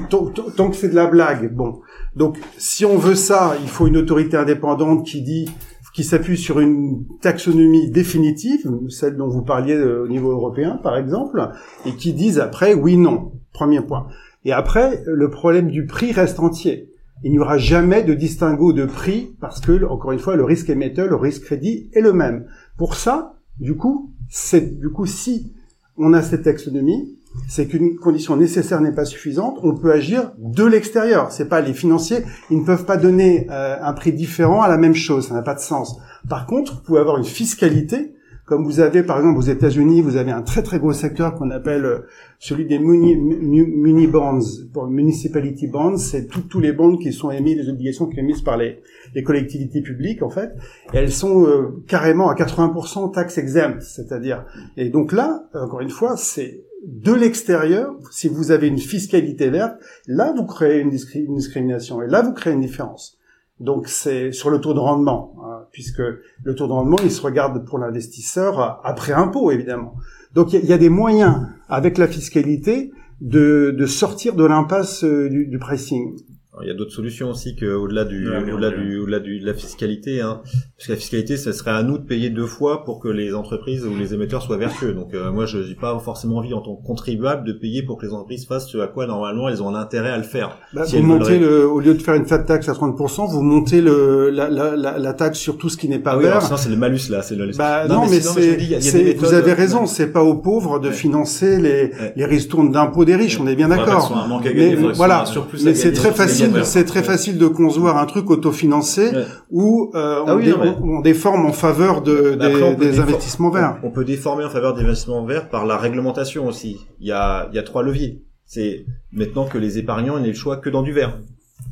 [0.09, 1.81] tant que c'est de la blague Bon,
[2.15, 5.51] donc si on veut ça, il faut une autorité indépendante qui dit
[5.93, 10.97] qui s'appuie sur une taxonomie définitive, celle dont vous parliez euh, au niveau européen par
[10.97, 11.51] exemple,
[11.85, 13.33] et qui dise après oui non.
[13.53, 14.07] Premier point.
[14.45, 16.93] Et après, le problème du prix reste entier.
[17.25, 20.71] Il n'y aura jamais de distinguo de prix parce que, encore une fois, le risque
[20.71, 22.47] émetteur, le risque crédit est le même.
[22.77, 25.53] Pour ça, du coup, c'est, du coup, si
[25.97, 30.65] on a cette taxonomie, c'est qu'une condition nécessaire n'est pas suffisante, on peut agir de
[30.65, 31.33] l'extérieur.
[31.33, 34.77] C'est pas les financiers, ils ne peuvent pas donner euh, un prix différent à la
[34.77, 35.99] même chose, ça n'a pas de sens.
[36.29, 38.15] Par contre, vous pouvez avoir une fiscalité,
[38.49, 41.51] comme vous avez par exemple aux États-Unis, vous avez un très très gros secteur qu'on
[41.51, 41.99] appelle euh,
[42.39, 44.41] celui des muni, muni bonds,
[44.73, 48.41] pour municipality bonds, c'est tous les bonds qui sont émis, les obligations qui sont émises
[48.41, 48.81] par les,
[49.15, 50.53] les collectivités publiques en fait,
[50.95, 54.47] elles sont euh, carrément à 80% tax exempt, c'est-à-dire.
[54.79, 59.77] Et donc là, encore une fois, c'est de l'extérieur, si vous avez une fiscalité verte,
[60.07, 63.19] là vous créez une, discrimination et là vous créez une différence.
[63.61, 65.35] Donc c'est sur le taux de rendement.
[65.73, 69.95] Puisque le taux de rendement, il se regarde pour l'investisseur après impôt, évidemment.
[70.35, 75.59] Donc il y, a des moyens, avec la fiscalité, de, sortir de l'impasse euh, du
[75.59, 76.17] pricing
[76.63, 79.55] il y a d'autres solutions aussi que au-delà du, au-delà du, au-delà du, de la
[79.55, 80.41] fiscalité, hein.
[80.77, 83.35] Parce que la fiscalité, ça serait à nous de payer deux fois pour que les
[83.35, 84.93] entreprises ou les émetteurs soient vertueux.
[84.93, 87.99] Donc euh, moi, je n'ai pas forcément envie en tant que contribuable de payer pour
[87.99, 90.57] que les entreprises fassent ce à quoi normalement elles ont un intérêt à le faire.
[90.73, 93.81] Bah, vous montez le, au lieu de faire une flat tax à 30%, vous montez
[93.81, 96.49] le, la, la, la, taxe sur tout ce qui n'est pas ah vert.
[96.49, 97.51] Oui, c'est le malus là, c'est le.
[97.57, 102.25] Bah, non, mais, c'est, vous avez raison, c'est pas aux pauvres de financer les, les
[102.25, 103.41] ristournes d'impôts des riches.
[103.41, 104.29] On est bien d'accord.
[104.45, 105.25] Mais voilà,
[105.65, 109.11] mais c'est très facile, c'est très facile de concevoir un truc autofinancé
[109.51, 110.37] où euh, ah
[110.83, 113.79] on, déforme en faveur de, bah, des, investissements verts.
[113.83, 116.79] On, peut déformer en faveur des investissements verts par la réglementation aussi.
[117.01, 118.23] Il y a, il y a trois leviers.
[118.45, 121.19] C'est maintenant que les épargnants n'aient le choix que dans du vert.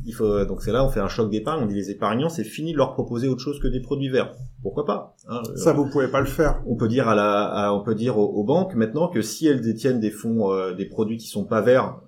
[0.05, 1.63] Il faut donc c'est là on fait un choc d'épargne.
[1.63, 4.33] On dit les épargnants c'est fini de leur proposer autre chose que des produits verts.
[4.61, 6.61] Pourquoi pas hein, Ça vous pouvez pas le faire.
[6.65, 9.99] On peut dire à la, on peut dire aux, banques maintenant que si elles détiennent
[9.99, 11.99] des fonds, euh, des produits qui sont pas verts,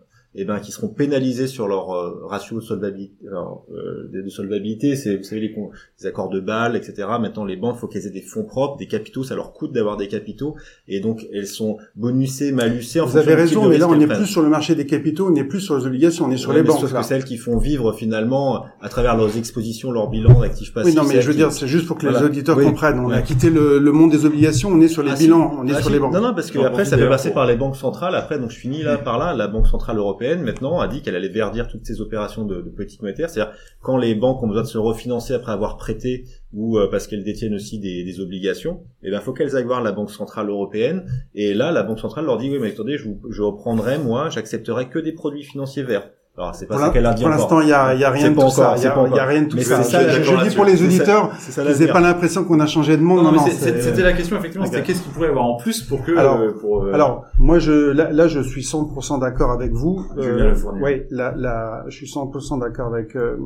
[0.42, 4.96] eh ben qui seront pénalisés sur leur euh, ratio de solvabilité, alors, euh, de solvabilité,
[4.96, 5.56] c'est vous savez les,
[6.00, 7.08] les, accords de Bâle, etc.
[7.20, 9.98] Maintenant les banques faut qu'elles aient des fonds propres, des capitaux, ça leur coûte d'avoir
[9.98, 10.56] des capitaux
[10.88, 13.02] et donc elles sont bonusées, malusées.
[13.02, 15.32] En vous avez raison, mais là on n'est plus sur le marché des capitaux, on
[15.32, 16.80] n'est plus sur les obligations, on est sur les banques.
[16.80, 20.90] Sauf que celles qui font vivre finalement à travers leurs expositions, leur bilan d'actifs passifs.
[20.90, 23.00] Oui non mais je veux dire c'est juste pour que les auditeurs comprennent.
[23.00, 25.68] On a quitté le, le, monde des obligations, on est sur les ah, bilans, on
[25.68, 26.14] est ah, sur les banques.
[26.14, 28.16] Non non parce que après ça peut passer par les banques centrales.
[28.16, 31.16] Après donc je finis là par là, la banque centrale européenne maintenant a dit qu'elle
[31.16, 33.30] allait verdir toutes ces opérations de, de politique monétaire.
[33.30, 37.08] C'est-à-dire quand les banques ont besoin de se refinancer après avoir prêté ou euh, parce
[37.08, 40.50] qu'elles détiennent aussi des, des obligations, eh ben faut qu'elles aillent voir la Banque centrale
[40.50, 41.06] européenne.
[41.34, 44.30] Et là, la Banque centrale leur dit oui, mais attendez, je, vous, je reprendrai moi,
[44.30, 46.10] j'accepterai que des produits financiers verts.
[46.40, 48.40] Alors, c'est pas pour qu'elle a Pour l'instant, il y a, y a rien de
[48.40, 48.74] tout ça.
[48.78, 49.82] Il y a, rien de tout ça.
[49.84, 53.24] je, dis pour les auditeurs, ils n'aient pas l'impression qu'on a changé de monde.
[53.24, 54.66] Non, non, c'était la question effectivement.
[54.66, 56.16] C'était qu'est-ce qu'il pourrait y avoir en plus pour que.
[56.18, 56.94] Alors, pour, euh...
[56.94, 60.06] alors moi, je là, là, je suis 100% d'accord avec vous.
[60.18, 63.38] Euh, oui, là, là, je suis 100% d'accord avec euh,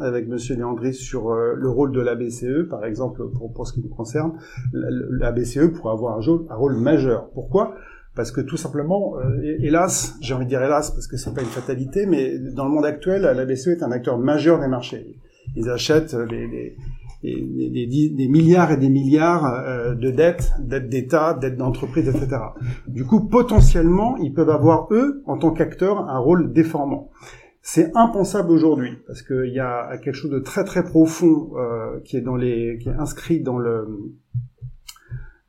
[0.00, 3.74] avec Monsieur Léandri sur euh, le rôle de la BCE, par exemple, pour pour ce
[3.74, 4.32] qui nous concerne.
[4.72, 4.88] La,
[5.26, 6.20] la BCE pourrait avoir un,
[6.50, 7.28] un rôle majeur.
[7.34, 7.74] Pourquoi?
[8.14, 11.42] Parce que tout simplement, euh, hélas, j'ai envie de dire hélas parce que c'est pas
[11.42, 15.16] une fatalité, mais dans le monde actuel, la BCE est un acteur majeur des marchés.
[15.56, 16.76] Ils achètent des,
[17.24, 22.40] des, milliards et des milliards euh, de dettes, dettes d'État, dettes d'entreprise, etc.
[22.86, 27.10] Du coup, potentiellement, ils peuvent avoir, eux, en tant qu'acteurs, un rôle déformant.
[27.62, 32.18] C'est impensable aujourd'hui parce qu'il y a quelque chose de très très profond euh, qui
[32.18, 33.86] est dans les, qui est inscrit dans le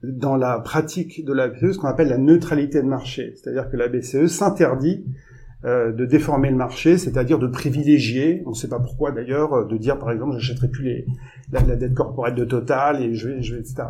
[0.03, 3.33] dans la pratique de la BCE ce qu'on appelle la neutralité de marché.
[3.35, 5.05] C'est-à-dire que la BCE s'interdit
[5.63, 9.65] euh, de déformer le marché, c'est-à-dire de privilégier, on ne sait pas pourquoi d'ailleurs, euh,
[9.65, 11.05] de dire par exemple j'achèterai plus les,
[11.51, 13.83] la, la, dette corporelle de Total et je vais, je vais etc.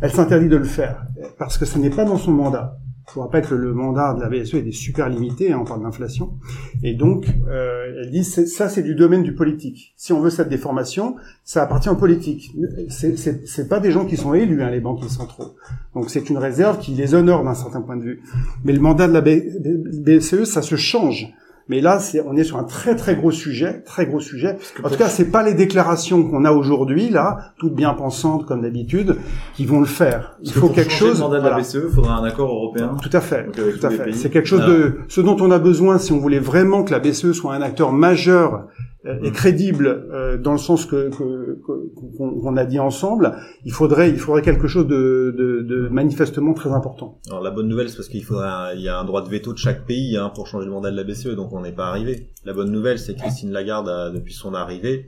[0.00, 1.04] Elle s'interdit de le faire
[1.38, 2.78] parce que ce n'est pas dans son mandat.
[3.14, 6.34] Vous rappelle que le mandat de la BSE est super limité, hein, on parle d'inflation,
[6.82, 9.92] et donc euh, elle dit ça c'est du domaine du politique.
[9.96, 12.52] Si on veut cette déformation, ça appartient au politique.
[12.88, 15.56] C'est pas des gens qui sont élus, hein, les banquiers centraux.
[15.94, 18.22] Donc c'est une réserve qui les honore d'un certain point de vue.
[18.64, 21.34] Mais le mandat de la BCE, ça se change.
[21.68, 24.58] Mais là, on est sur un très très gros sujet, très gros sujet.
[24.82, 28.62] En tout cas, c'est pas les déclarations qu'on a aujourd'hui là, toutes bien pensantes comme
[28.62, 29.16] d'habitude,
[29.54, 30.36] qui vont le faire.
[30.42, 31.18] Il faut quelque chose.
[31.18, 32.96] Le mandat de la BCE, il faudra un accord européen.
[33.02, 33.50] Tout à fait.
[33.52, 34.12] Tout à fait.
[34.12, 36.98] C'est quelque chose de ce dont on a besoin si on voulait vraiment que la
[36.98, 38.66] BCE soit un acteur majeur
[39.04, 43.34] euh, et crédible euh, dans le sens que qu'on a dit ensemble,
[43.64, 47.18] il faudrait il faudrait quelque chose de, de, de manifestement très important.
[47.28, 49.52] Alors la bonne nouvelle c'est parce qu'il faudra il y a un droit de veto
[49.52, 51.88] de chaque pays hein, pour changer le mandat de la BCE donc on n'est pas
[51.88, 52.28] arrivé.
[52.44, 55.06] La bonne nouvelle c'est que Christine Lagarde a, depuis son arrivée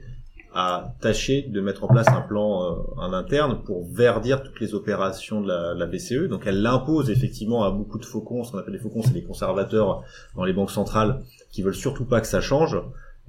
[0.53, 4.73] a tâché de mettre en place un plan euh, en interne pour verdir toutes les
[4.73, 6.29] opérations de la, de la BCE.
[6.29, 9.23] Donc elle l'impose effectivement à beaucoup de faucons, ce qu'on appelle les faucons, c'est les
[9.23, 10.03] conservateurs
[10.35, 11.21] dans les banques centrales
[11.51, 12.77] qui veulent surtout pas que ça change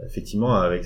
[0.05, 0.85] effectivement avec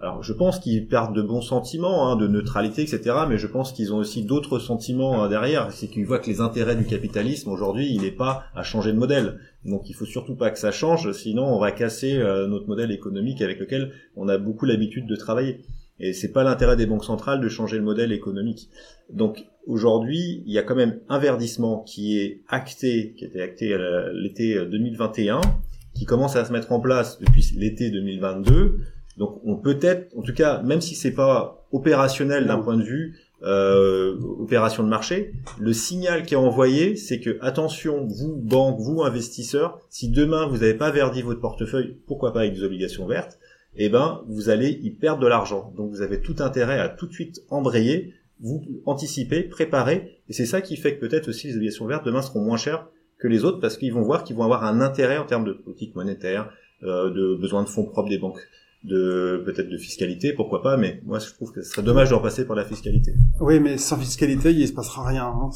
[0.00, 3.72] alors je pense qu'ils perdent de bons sentiments hein, de neutralité etc mais je pense
[3.72, 5.72] qu'ils ont aussi d'autres sentiments hein, derrière.
[5.72, 8.98] C'est qu'ils voient que les intérêts du capitalisme aujourd'hui il n'est pas à changer de
[8.98, 9.38] modèle.
[9.64, 12.92] Donc il faut surtout pas que ça change sinon on va casser euh, notre modèle
[12.92, 15.60] économique avec lequel on a beaucoup l'habitude de travailler.
[16.02, 18.70] Et c'est pas l'intérêt des banques centrales de changer le modèle économique.
[19.12, 23.42] Donc aujourd'hui il y a quand même un verdissement qui est acté qui a été
[23.42, 25.40] acté euh, l'été 2021
[26.00, 28.78] qui commence à se mettre en place depuis l'été 2022.
[29.18, 32.82] Donc on peut être, en tout cas, même si c'est pas opérationnel d'un point de
[32.82, 38.80] vue euh, opération de marché, le signal qui est envoyé, c'est que attention, vous banques,
[38.80, 43.06] vous investisseurs, si demain vous n'avez pas verdi votre portefeuille, pourquoi pas avec des obligations
[43.06, 43.38] vertes,
[43.76, 45.70] eh ben vous allez y perdre de l'argent.
[45.76, 50.46] Donc vous avez tout intérêt à tout de suite embrayer, vous anticiper, préparer, et c'est
[50.46, 52.88] ça qui fait que peut-être aussi les obligations vertes demain seront moins chères
[53.20, 55.52] que les autres parce qu'ils vont voir qu'ils vont avoir un intérêt en termes de
[55.52, 56.50] politique monétaire,
[56.82, 58.40] euh, de besoin de fonds propres des banques
[58.82, 62.14] de peut-être de fiscalité, pourquoi pas, mais moi je trouve que ce serait dommage de
[62.14, 63.12] repasser par la fiscalité.
[63.38, 65.26] Oui, mais sans fiscalité, il se passera rien.
[65.26, 65.50] Hein.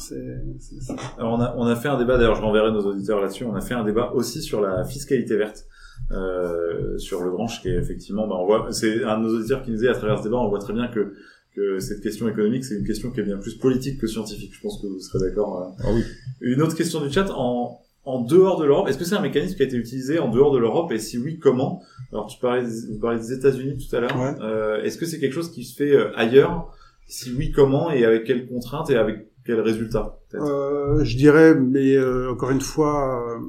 [1.17, 3.55] Alors on a, on a fait un débat, d'ailleurs je renverrai nos auditeurs là-dessus, on
[3.55, 5.65] a fait un débat aussi sur la fiscalité verte.
[6.11, 9.63] Euh, sur le branche qui est effectivement bah on voit c'est un de nos auditeurs
[9.63, 11.13] qui nous dit à travers ce débat on voit très bien que
[11.55, 14.53] que cette question économique c'est une question qui est bien plus politique que scientifique.
[14.53, 15.83] Je pense que vous serez d'accord euh.
[15.83, 16.03] ah oui.
[16.41, 19.55] une autre question du chat en en dehors de l'Europe Est-ce que c'est un mécanisme
[19.55, 20.91] qui a été utilisé en dehors de l'Europe?
[20.91, 21.81] Et si oui, comment?
[22.11, 24.15] Alors tu parlais, vous parlez des États-Unis tout à l'heure.
[24.41, 26.71] Euh, Est-ce que c'est quelque chose qui se fait euh, ailleurs?
[27.07, 27.91] Si oui, comment?
[27.91, 28.89] Et avec quelles contraintes?
[28.89, 33.39] Et avec quels résultats euh, Je dirais, mais euh, encore une fois,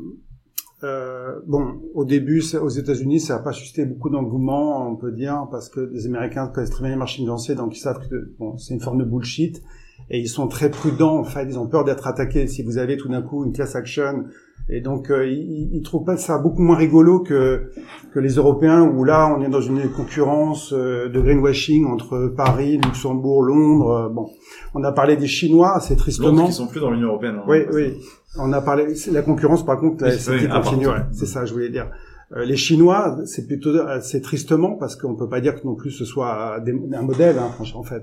[0.85, 5.47] euh, bon, au début, aux États-Unis, ça n'a pas suscité beaucoup d'engouement, on peut dire,
[5.51, 8.59] parce que les Américains connaissent très bien les marchés financiers, donc ils savent que bon,
[8.59, 9.63] c'est une forme de bullshit
[10.11, 12.97] et ils sont très prudents en fait ils ont peur d'être attaqués si vous avez
[12.97, 14.25] tout d'un coup une class action
[14.69, 17.71] et donc, euh, ils, ils, trouvent pas ça beaucoup moins rigolo que
[18.13, 22.81] que les Européens, où là, on est dans une concurrence euh, de greenwashing entre Paris,
[22.85, 23.91] Luxembourg, Londres.
[23.91, 24.29] Euh, bon,
[24.75, 26.29] on a parlé des Chinois, assez tristement.
[26.29, 27.37] Londres qui sont plus dans l'Union européenne.
[27.39, 27.95] Hein, oui, oui.
[28.39, 30.87] On a parlé la concurrence, par contre, c'est continue.
[31.13, 31.89] c'est ça, je voulais dire.
[32.35, 36.05] les Chinois, c'est plutôt, c'est tristement parce qu'on peut pas dire que non plus ce
[36.05, 38.03] soit un modèle, hein, franchement, en fait.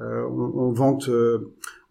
[0.00, 1.08] Euh, on, on, vante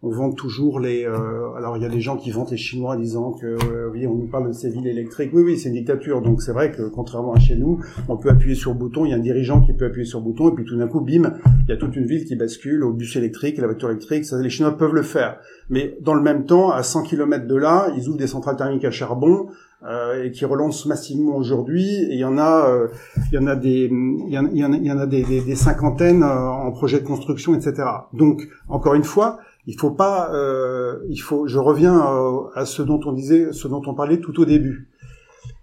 [0.02, 1.04] on vend toujours les.
[1.04, 4.06] Euh, alors il y a des gens qui vantent les Chinois disant que euh, oui,
[4.06, 5.30] on nous parle de ces villes électriques.
[5.32, 6.20] Oui, oui, c'est une dictature.
[6.22, 9.04] Donc c'est vrai que contrairement à chez nous, on peut appuyer sur bouton.
[9.04, 11.00] Il y a un dirigeant qui peut appuyer sur bouton et puis tout d'un coup,
[11.00, 14.24] bim, il y a toute une ville qui bascule au bus électrique, la voiture électrique.
[14.24, 15.38] Ça, les Chinois peuvent le faire.
[15.70, 18.84] Mais dans le même temps, à 100 km de là, ils ouvrent des centrales thermiques
[18.84, 19.52] à charbon euh,
[20.22, 21.88] et qui relancent massivement aujourd'hui.
[21.88, 22.88] Et il y en a, euh,
[23.30, 26.70] il y en a des, il y en, a, des, des, des cinquantaines euh, en
[26.72, 27.82] projet de construction, etc.
[28.12, 31.46] Donc encore une fois il faut pas, euh, il faut.
[31.46, 32.00] Je reviens
[32.54, 34.88] à, ce dont on disait, ce dont on parlait tout au début.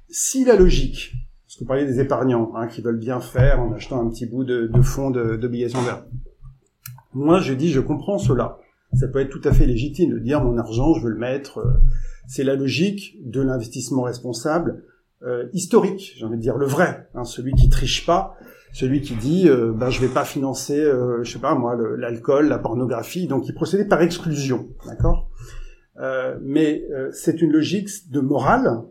[0.09, 1.13] Si la logique,
[1.45, 4.43] parce vous parlez des épargnants hein, qui veulent bien faire en achetant un petit bout
[4.43, 6.07] de, de fonds d'obligations vertes.
[7.13, 8.59] Moi, je dis, je comprends cela.
[8.93, 11.59] Ça peut être tout à fait légitime de dire mon argent, je veux le mettre.
[12.30, 14.84] C'est la logique de l'investissement responsable
[15.23, 18.38] euh, historique, j'ai envie de dire le vrai, hein, celui qui triche pas,
[18.71, 22.47] celui qui dit euh, ben je vais pas financer euh, je sais pas moi l'alcool
[22.47, 23.25] la pornographie.
[23.25, 25.32] Donc il procédait par exclusion d'accord?
[26.41, 28.84] Mais c'est une logique de morale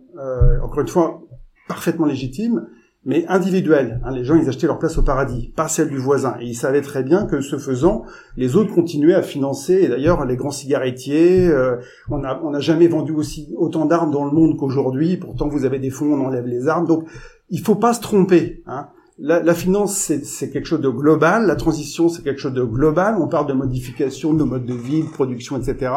[0.62, 1.22] encore une fois
[1.66, 2.66] parfaitement légitime
[3.04, 6.36] mais individuelle hein, les gens ils achetaient leur place au paradis pas celle du voisin
[6.40, 8.04] et ils savaient très bien que ce faisant
[8.36, 11.50] les autres continuaient à financer et d'ailleurs les grands cigarettiers
[12.10, 15.64] on a on n'a jamais vendu aussi autant d'armes dans le monde qu'aujourd'hui pourtant vous
[15.64, 17.08] avez des fonds on enlève les armes donc
[17.50, 18.88] il faut pas se tromper hein
[19.20, 21.46] la, la finance, c'est quelque chose de global.
[21.46, 23.16] La transition, c'est quelque chose de global.
[23.20, 25.92] On parle de modification de nos modes de vie, de production, etc.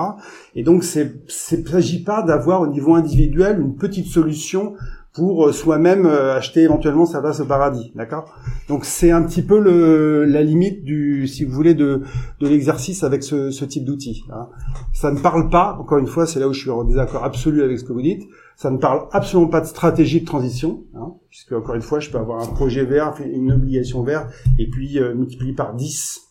[0.56, 4.74] Et donc, il ne s'agit pas d'avoir au niveau individuel une petite solution
[5.14, 8.34] pour euh, soi-même euh, acheter éventuellement sa place au paradis, d'accord?
[8.70, 12.02] Donc c'est un petit peu le, la limite du, si vous voulez, de,
[12.40, 14.24] de l'exercice avec ce, ce type d'outil.
[14.32, 14.48] Hein.
[14.94, 17.62] Ça ne parle pas, encore une fois, c'est là où je suis en désaccord absolu
[17.62, 18.24] avec ce que vous dites.
[18.56, 22.10] Ça ne parle absolument pas de stratégie de transition, hein, puisque encore une fois, je
[22.10, 26.22] peux avoir un projet vert, une obligation verte, et puis euh, multiplier par 10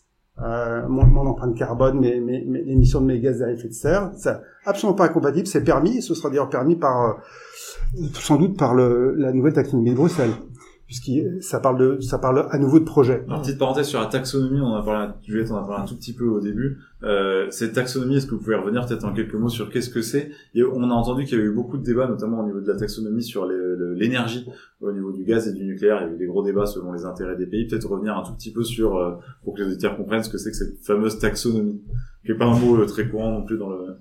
[0.43, 4.11] euh, mon, empreinte carbone, mes, mes, mes, l'émission de mes gaz à effet de serre.
[4.17, 7.19] C'est absolument pas incompatible, c'est permis, ce sera d'ailleurs permis par
[8.15, 10.33] sans doute par le, la nouvelle taxonomie de Bruxelles
[10.91, 13.23] puisque ça parle de ça parle à nouveau de projet.
[13.29, 15.95] Alors, petite parenthèse sur la taxonomie, on a parlé, Juliette, on a parlé un tout
[15.95, 16.79] petit peu au début.
[17.05, 20.03] Euh, cette taxonomie, est-ce que vous pouvez revenir peut-être en quelques mots sur qu'est-ce que
[20.03, 20.33] c'est?
[20.57, 22.77] On a entendu qu'il y a eu beaucoup de débats, notamment au niveau de la
[22.77, 24.49] taxonomie sur l'énergie,
[24.81, 26.01] au niveau du gaz et du nucléaire.
[26.01, 27.69] Il y a eu des gros débats selon les intérêts des pays.
[27.69, 29.13] Peut-être revenir un tout petit peu sur euh,
[29.45, 31.81] pour que les auditeurs comprennent ce que c'est que cette fameuse taxonomie,
[32.27, 33.95] qui est pas un mot euh, très courant non plus dans le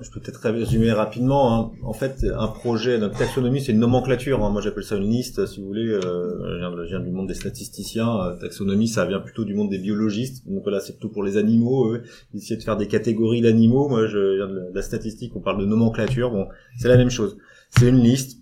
[0.00, 1.54] je peux peut-être résumer rapidement.
[1.54, 1.70] Hein.
[1.82, 4.44] En fait, un projet, notre taxonomie, c'est une nomenclature.
[4.44, 4.50] Hein.
[4.50, 5.88] Moi, j'appelle ça une liste, si vous voulez.
[5.88, 8.20] Euh, je, viens, du monde des statisticiens.
[8.20, 10.48] Euh, taxonomie, ça vient plutôt du monde des biologistes.
[10.48, 11.92] Donc là, c'est plutôt pour les animaux.
[11.92, 12.02] Eux.
[12.34, 13.88] Essayer de faire des catégories d'animaux.
[13.88, 15.32] Moi, je viens de la statistique.
[15.36, 16.30] On parle de nomenclature.
[16.30, 17.36] Bon, c'est la même chose.
[17.70, 18.38] C'est une liste.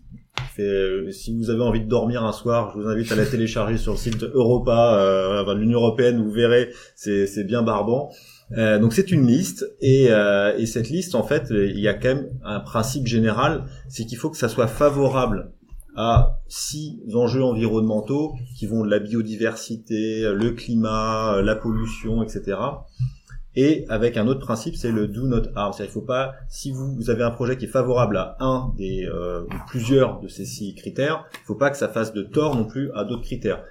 [0.59, 3.77] Euh, si vous avez envie de dormir un soir, je vous invite à la télécharger
[3.77, 6.23] sur le site Europa, euh, l'Union européenne.
[6.23, 8.11] Vous verrez, c'est bien barbant.
[8.53, 11.95] Euh, donc c'est une liste et, euh, et, cette liste en fait il y a
[11.95, 15.51] quand même un principe général c'est qu'il faut que ça soit favorable
[15.97, 22.57] à six enjeux environnementaux qui vont de la biodiversité, le climat, la pollution, etc.
[23.57, 25.73] Et avec un autre principe, c'est le do not harm.
[25.73, 28.75] C'est-à-dire, il faut pas, si vous, vous, avez un projet qui est favorable à un
[28.77, 32.23] des euh, ou plusieurs de ces six critères, il faut pas que ça fasse de
[32.23, 33.65] tort non plus à d'autres critères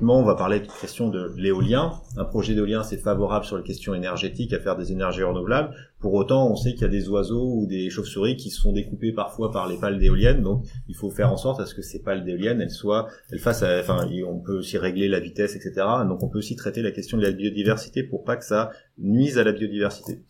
[0.00, 1.92] On va parler de question de l'éolien.
[2.16, 5.74] Un projet d'éolien, c'est favorable sur les questions énergétiques à faire des énergies renouvelables.
[6.00, 8.72] Pour autant, on sait qu'il y a des oiseaux ou des chauves-souris qui se font
[8.72, 10.42] découper parfois par les pales d'éoliennes.
[10.42, 13.38] Donc, il faut faire en sorte à ce que ces pales d'éoliennes, elles soient, elles
[13.38, 15.86] fassent, enfin, on peut aussi régler la vitesse, etc.
[16.08, 19.38] Donc, on peut aussi traiter la question de la biodiversité pour pas que ça nuise
[19.38, 20.22] à la biodiversité.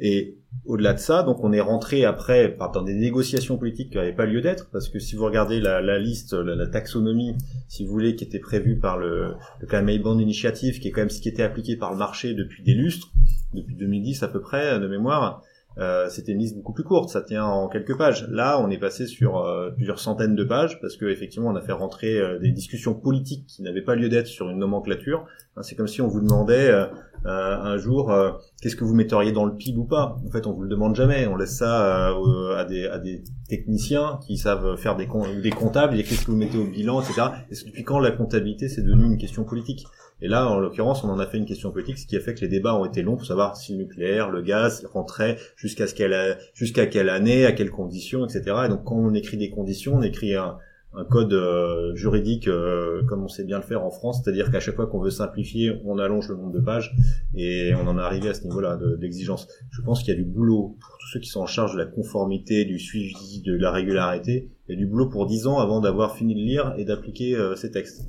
[0.00, 4.14] Et au-delà de ça, donc on est rentré après dans des négociations politiques qui n'avaient
[4.14, 7.36] pas lieu d'être, parce que si vous regardez la, liste, la, taxonomie,
[7.68, 11.02] si vous voulez, qui était prévue par le, le Climate Bond Initiative, qui est quand
[11.02, 13.12] même ce qui était appliqué par le marché depuis des lustres,
[13.52, 15.42] depuis 2010 à peu près de mémoire,
[15.80, 18.28] euh, c'était une liste beaucoup plus courte, ça tient en quelques pages.
[18.28, 21.62] Là, on est passé sur euh, plusieurs centaines de pages parce que effectivement, on a
[21.62, 25.24] fait rentrer euh, des discussions politiques qui n'avaient pas lieu d'être sur une nomenclature.
[25.62, 26.70] c'est comme si on vous demandait
[27.24, 28.12] un jour
[28.62, 30.16] qu'est-ce que vous metteriez dans le PIB ou pas?
[30.26, 31.26] En fait, on vous le demande jamais.
[31.26, 32.08] On laisse ça
[32.56, 35.08] à des, techniciens qui savent faire des,
[35.42, 37.22] des comptables et qu'est-ce que vous mettez au bilan, etc.
[37.50, 39.86] Et depuis quand la comptabilité c'est devenu une question politique
[40.22, 42.34] et là, en l'occurrence, on en a fait une question politique, ce qui a fait
[42.34, 45.86] que les débats ont été longs pour savoir si le nucléaire, le gaz rentrait jusqu'à
[45.86, 48.56] ce qu'elle, jusqu'à quelle année, à quelles conditions, etc.
[48.66, 50.58] Et donc, quand on écrit des conditions, on écrit un,
[51.08, 54.74] code euh, juridique euh, comme on sait bien le faire en France, c'est-à-dire qu'à chaque
[54.74, 56.96] fois qu'on veut simplifier, on allonge le nombre de pages
[57.32, 59.46] et on en est arrivé à ce niveau-là d'exigence.
[59.70, 61.78] Je pense qu'il y a du boulot pour tous ceux qui sont en charge de
[61.78, 64.50] la conformité, du suivi, de la régularité.
[64.68, 67.70] A du boulot pour dix ans avant d'avoir fini de lire et d'appliquer euh, ces
[67.70, 68.08] textes.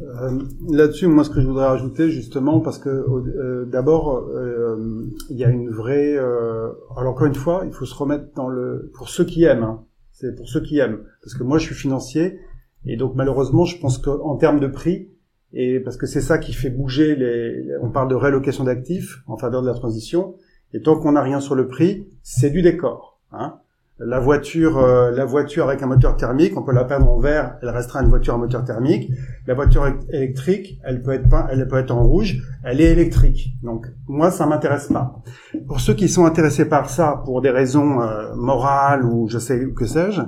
[0.00, 0.38] Euh,
[0.70, 5.44] Là-dessus, moi, ce que je voudrais rajouter, justement, parce que euh, d'abord, euh, il y
[5.44, 6.16] a une vraie.
[6.16, 8.90] Euh, alors encore une fois, il faut se remettre dans le.
[8.94, 11.74] Pour ceux qui aiment, hein, c'est pour ceux qui aiment, parce que moi, je suis
[11.74, 12.38] financier,
[12.84, 15.08] et donc malheureusement, je pense qu'en termes de prix,
[15.52, 17.66] et parce que c'est ça qui fait bouger les.
[17.82, 20.34] On parle de rélocation d'actifs en faveur de la transition,
[20.72, 23.20] et tant qu'on n'a rien sur le prix, c'est du décor.
[23.32, 23.60] Hein
[23.98, 27.56] la voiture, euh, la voiture avec un moteur thermique, on peut la peindre en vert,
[27.62, 29.10] elle restera une voiture à moteur thermique.
[29.46, 33.54] La voiture électrique, elle peut être peinte, elle peut être en rouge, elle est électrique.
[33.62, 35.22] Donc moi, ça m'intéresse pas.
[35.66, 39.66] Pour ceux qui sont intéressés par ça pour des raisons euh, morales ou je sais
[39.74, 40.20] que sais-je,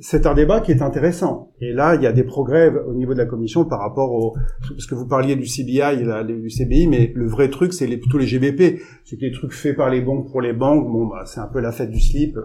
[0.00, 1.52] c'est un débat qui est intéressant.
[1.60, 4.34] Et là, il y a des progrès au niveau de la commission par rapport au
[4.68, 7.96] parce que vous parliez du CBI et du CBI, mais le vrai truc, c'est les,
[7.96, 8.80] plutôt les GBP.
[9.04, 10.90] C'est les trucs faits par les banques pour les banques.
[10.90, 12.36] Bon, bah, c'est un peu la fête du slip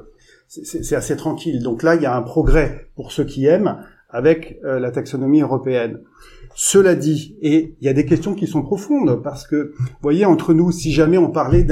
[0.50, 1.62] c'est assez tranquille.
[1.62, 3.78] Donc là, il y a un progrès pour ceux qui aiment
[4.10, 6.00] avec euh, la taxonomie européenne.
[6.56, 10.26] Cela dit, et il y a des questions qui sont profondes parce que, vous voyez,
[10.26, 11.66] entre nous, si jamais on parlait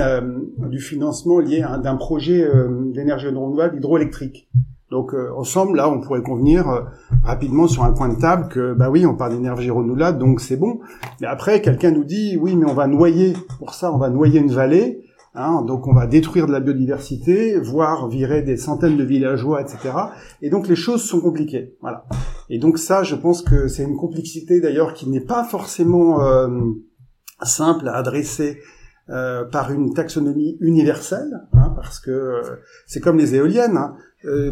[0.69, 4.47] du financement lié à d'un projet euh, d'énergie renouvelable hydroélectrique,
[4.91, 6.85] donc euh, ensemble, là, on pourrait convenir
[7.23, 10.55] rapidement sur un coin de table que, bah oui, on parle d'énergie renouvelable, donc c'est
[10.55, 10.79] bon.
[11.19, 14.39] Mais après, quelqu'un nous dit, oui, mais on va noyer, pour ça, on va noyer
[14.39, 15.06] une vallée.
[15.39, 19.77] Hein, donc on va détruire de la biodiversité, voire virer des centaines de villageois, etc.
[20.41, 21.75] Et donc les choses sont compliquées.
[21.79, 22.05] Voilà.
[22.49, 26.49] Et donc ça, je pense que c'est une complexité d'ailleurs qui n'est pas forcément euh,
[27.43, 28.57] simple à adresser
[29.11, 32.41] euh, par une taxonomie universelle, hein, parce que euh,
[32.87, 33.77] c'est comme les éoliennes.
[33.77, 33.95] Hein.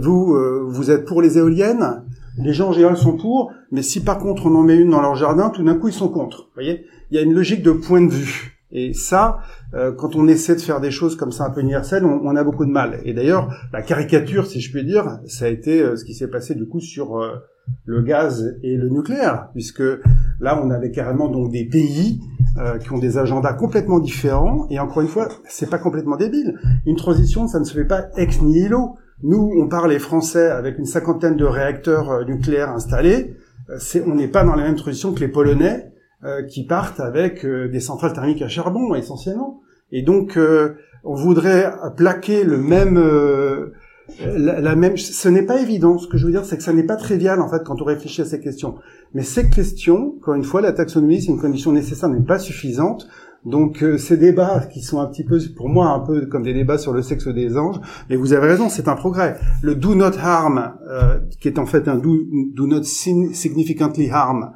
[0.03, 2.03] vous, vous êtes pour les éoliennes,
[2.38, 5.01] les gens en général sont pour, mais si par contre on en met une dans
[5.01, 6.43] leur jardin, tout d'un coup ils sont contre.
[6.43, 8.55] Vous voyez, il y a une logique de point de vue.
[8.78, 9.39] Et ça,
[9.73, 12.43] euh, quand on essaie de faire des choses comme ça un peu universelles, on, a
[12.43, 12.99] beaucoup de mal.
[13.05, 16.28] Et d'ailleurs, la caricature, si je puis dire, ça a été euh, ce qui s'est
[16.28, 17.36] passé du coup sur euh,
[17.86, 19.82] le gaz et le nucléaire, puisque
[20.41, 22.21] là, on avait carrément donc des pays
[22.80, 24.65] qui ont des agendas complètement différents.
[24.69, 26.57] Et encore une fois, c'est pas complètement débile.
[26.86, 28.95] Une transition, ça ne se fait pas ex nihilo.
[29.23, 33.36] Nous, on parle les Français avec une cinquantaine de réacteurs nucléaires installés.
[34.05, 35.94] on n'est pas dans la même transition que les Polonais euh,
[36.47, 39.61] qui partent avec euh, des centrales thermiques à charbon essentiellement.
[39.91, 42.95] Et donc euh, on voudrait plaquer le même
[44.20, 45.97] la, même ce n'est pas évident.
[45.97, 47.86] Ce que je veux dire c'est que ça n'est pas trivial en fait quand on
[47.86, 48.76] réfléchit à ces questions.
[49.13, 53.07] Mais ces questions encore une fois la taxonomie c'est une condition nécessaire n'est pas suffisante.
[53.45, 56.80] Donc ces débats qui sont un petit peu pour moi un peu comme des débats
[56.80, 59.38] sur le sexe des anges mais vous avez raison c'est un progrès.
[59.61, 60.74] Le do not harm
[61.39, 64.51] qui est en fait un do not significantly harm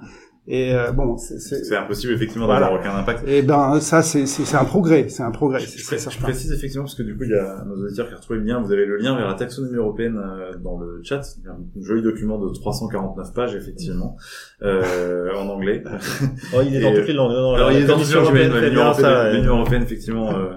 [0.48, 3.24] et euh, bon, c'est impossible effectivement d'avoir aucun impact.
[3.28, 5.60] Et ben ça c'est c'est un progrès, c'est un progrès.
[5.60, 8.18] Je, je, précise effectivement parce que du coup il y a nos auditeurs qui ont
[8.18, 8.60] retrouvé le lien.
[8.60, 12.40] Vous avez le lien vers la taxonomie européenne euh, dans le chat, un joli document
[12.40, 14.18] de 349 pages effectivement
[14.64, 15.84] euh, en anglais.
[16.56, 17.32] oh, il est dans toutes les langues.
[17.32, 19.34] Non, Alors, il est dans toutes les langues.
[19.34, 20.32] L'Union européenne effectivement.
[20.32, 20.54] Euh,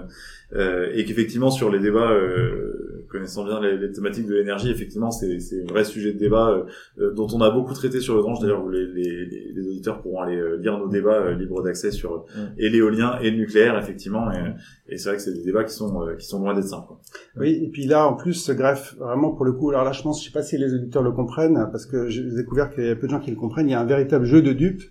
[0.55, 5.11] euh, et qu'effectivement sur les débats euh, connaissant bien les, les, thématiques de l'énergie effectivement
[5.11, 6.63] c'est c'est un vrai sujet de débat euh,
[6.99, 10.21] euh, dont on a beaucoup traité sur le branche d'ailleurs les, les, les, auditeurs pourront
[10.21, 12.55] aller lire nos débats libres d'accès sur mm.
[12.57, 15.73] et l'éolien et le nucléaire effectivement et, et c'est vrai que c'est des débats qui
[15.73, 16.99] sont qui sont loin d'être simples quoi.
[17.37, 20.01] oui et puis là en plus ce greffe vraiment pour le coup alors là je
[20.01, 22.89] pense je sais pas si les auditeurs le comprennent parce que j'ai découvert qu'il y
[22.89, 24.83] a peu de gens qui le comprennent il y a un véritable jeu de dupes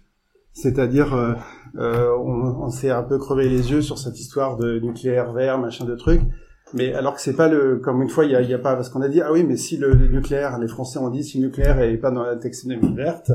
[0.53, 1.33] C'est-à-dire, euh,
[1.77, 5.59] euh, on, on s'est un peu crevé les yeux sur cette histoire de nucléaire vert,
[5.59, 6.23] machin de trucs.
[6.75, 8.75] Mais alors que c'est pas le, comme une fois, il y a, y a pas,
[8.75, 11.39] parce qu'on a dit, ah oui, mais si le, nucléaire, les Français ont dit, si
[11.39, 13.33] le nucléaire est pas dans la taxonomie verte,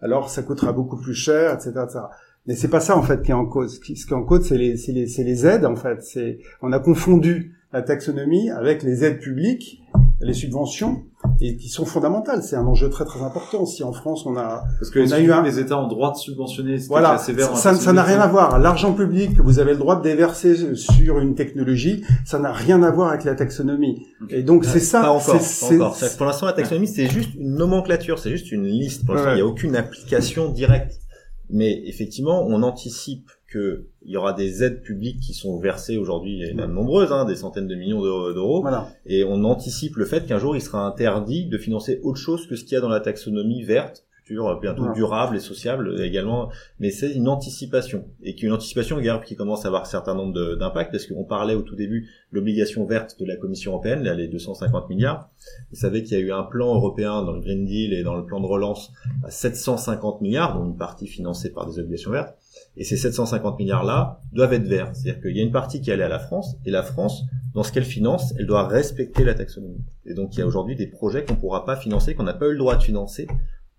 [0.00, 2.00] alors ça coûtera beaucoup plus cher, etc., etc.
[2.46, 3.74] Mais c'est pas ça en fait qui est en cause.
[3.74, 6.02] Ce qui est en cause, c'est les, c'est les, les aides en fait.
[6.02, 9.79] C'est, on a confondu la taxonomie avec les aides publiques,
[10.22, 11.02] les subventions,
[11.40, 12.42] et qui sont fondamentales.
[12.42, 13.64] C'est un enjeu très très important.
[13.64, 15.78] Si en France on a, Parce que On est-ce a que eu un- les États
[15.78, 17.18] ont le droit de subventionner voilà, la
[17.56, 18.58] ça ça n'a rien à voir.
[18.58, 22.82] L'argent public que vous avez le droit de déverser sur une technologie, ça n'a rien
[22.82, 24.06] à voir avec la taxonomie.
[24.28, 25.00] Et donc c'est ça.
[25.00, 25.38] Pas encore.
[25.38, 29.06] pas Pour l'instant, la taxonomie, c'est juste une nomenclature, c'est juste une liste.
[29.06, 29.34] Pour l'instant, Ouais.
[29.36, 30.94] il n'y a aucune application directe.
[31.52, 36.54] Mais effectivement, on anticipe qu'il y aura des aides publiques qui sont versées aujourd'hui, et
[36.54, 38.88] même nombreuses, hein, des centaines de millions d'euros- Voilà.
[39.06, 42.54] et on anticipe le fait qu'un jour, il sera interdit de financer autre chose que
[42.56, 44.94] ce qu'il y a dans la taxonomie verte, future, bientôt Voilà.
[44.94, 46.50] durable et sociable également.
[46.78, 50.54] Mais c'est une anticipation, et qu'une anticipation regarde, qui commence à avoir un certain nombre
[50.54, 54.14] d'impacts, parce qu'on parlait au tout début de l'obligation verte de la Commission européenne, là,
[54.14, 55.28] les 250 milliards.
[55.72, 58.14] Vous savez qu'il y a eu un plan européen dans le Green Deal et dans
[58.14, 58.92] le plan de relance
[59.24, 62.36] à 750 milliards, dont une partie financée par des obligations vertes.
[62.76, 64.90] Et ces 750 milliards-là doivent être verts.
[64.94, 67.24] C'est-à-dire qu'il y a une partie qui est allée à la France, et la France,
[67.54, 69.84] dans ce qu'elle finance, elle doit respecter la taxonomie.
[70.06, 72.34] Et donc il y a aujourd'hui des projets qu'on ne pourra pas financer, qu'on n'a
[72.34, 73.26] pas eu le droit de financer,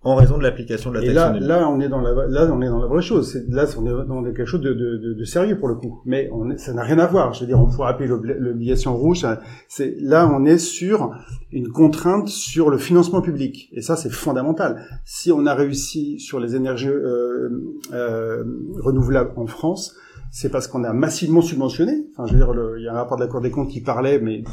[0.04, 1.48] en raison de l'application de la Et là, taxonomie.
[1.48, 3.32] là, on est dans la, là, on est dans la vraie chose.
[3.32, 6.02] C'est- Là, on est dans quelque chose de, de, de, de sérieux pour le coup.
[6.06, 7.34] Mais on est- ça n'a rien à voir.
[7.34, 9.26] Je veux dire, on pourrait appeler l'obli- l'obligation rouge.
[9.68, 11.12] C'est là, on est sur
[11.52, 13.70] une contrainte sur le financement public.
[13.74, 14.82] Et ça, c'est fondamental.
[15.06, 17.50] Si on a réussi sur les énergies euh,
[17.94, 18.44] euh,
[18.80, 19.96] renouvelables en France,
[20.34, 22.06] c'est parce qu'on a massivement subventionné.
[22.14, 23.82] Enfin, je veux dire, il y a un rapport de la Cour des comptes qui
[23.82, 24.44] parlait, mais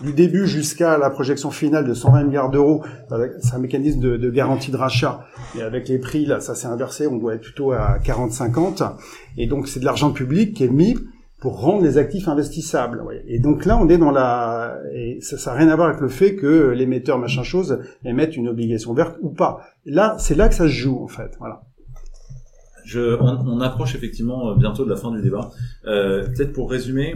[0.00, 2.82] du début jusqu'à la projection finale de 120 milliards d'euros,
[3.38, 5.24] c'est un mécanisme de, garantie de rachat.
[5.56, 8.96] Et avec les prix, là, ça s'est inversé, on doit être plutôt à 40-50.
[9.38, 10.96] Et donc, c'est de l'argent public qui est mis
[11.40, 13.02] pour rendre les actifs investissables.
[13.26, 14.76] Et donc là, on est dans la...
[14.92, 18.48] Et ça n'a rien à voir avec le fait que l'émetteur, machin chose, émette une
[18.48, 19.60] obligation verte ou pas.
[19.84, 21.36] Là, c'est là que ça se joue, en fait.
[21.38, 21.62] Voilà.
[22.84, 25.50] Je, on, on approche effectivement euh, bientôt de la fin du débat.
[25.86, 27.14] Euh, peut-être pour résumer,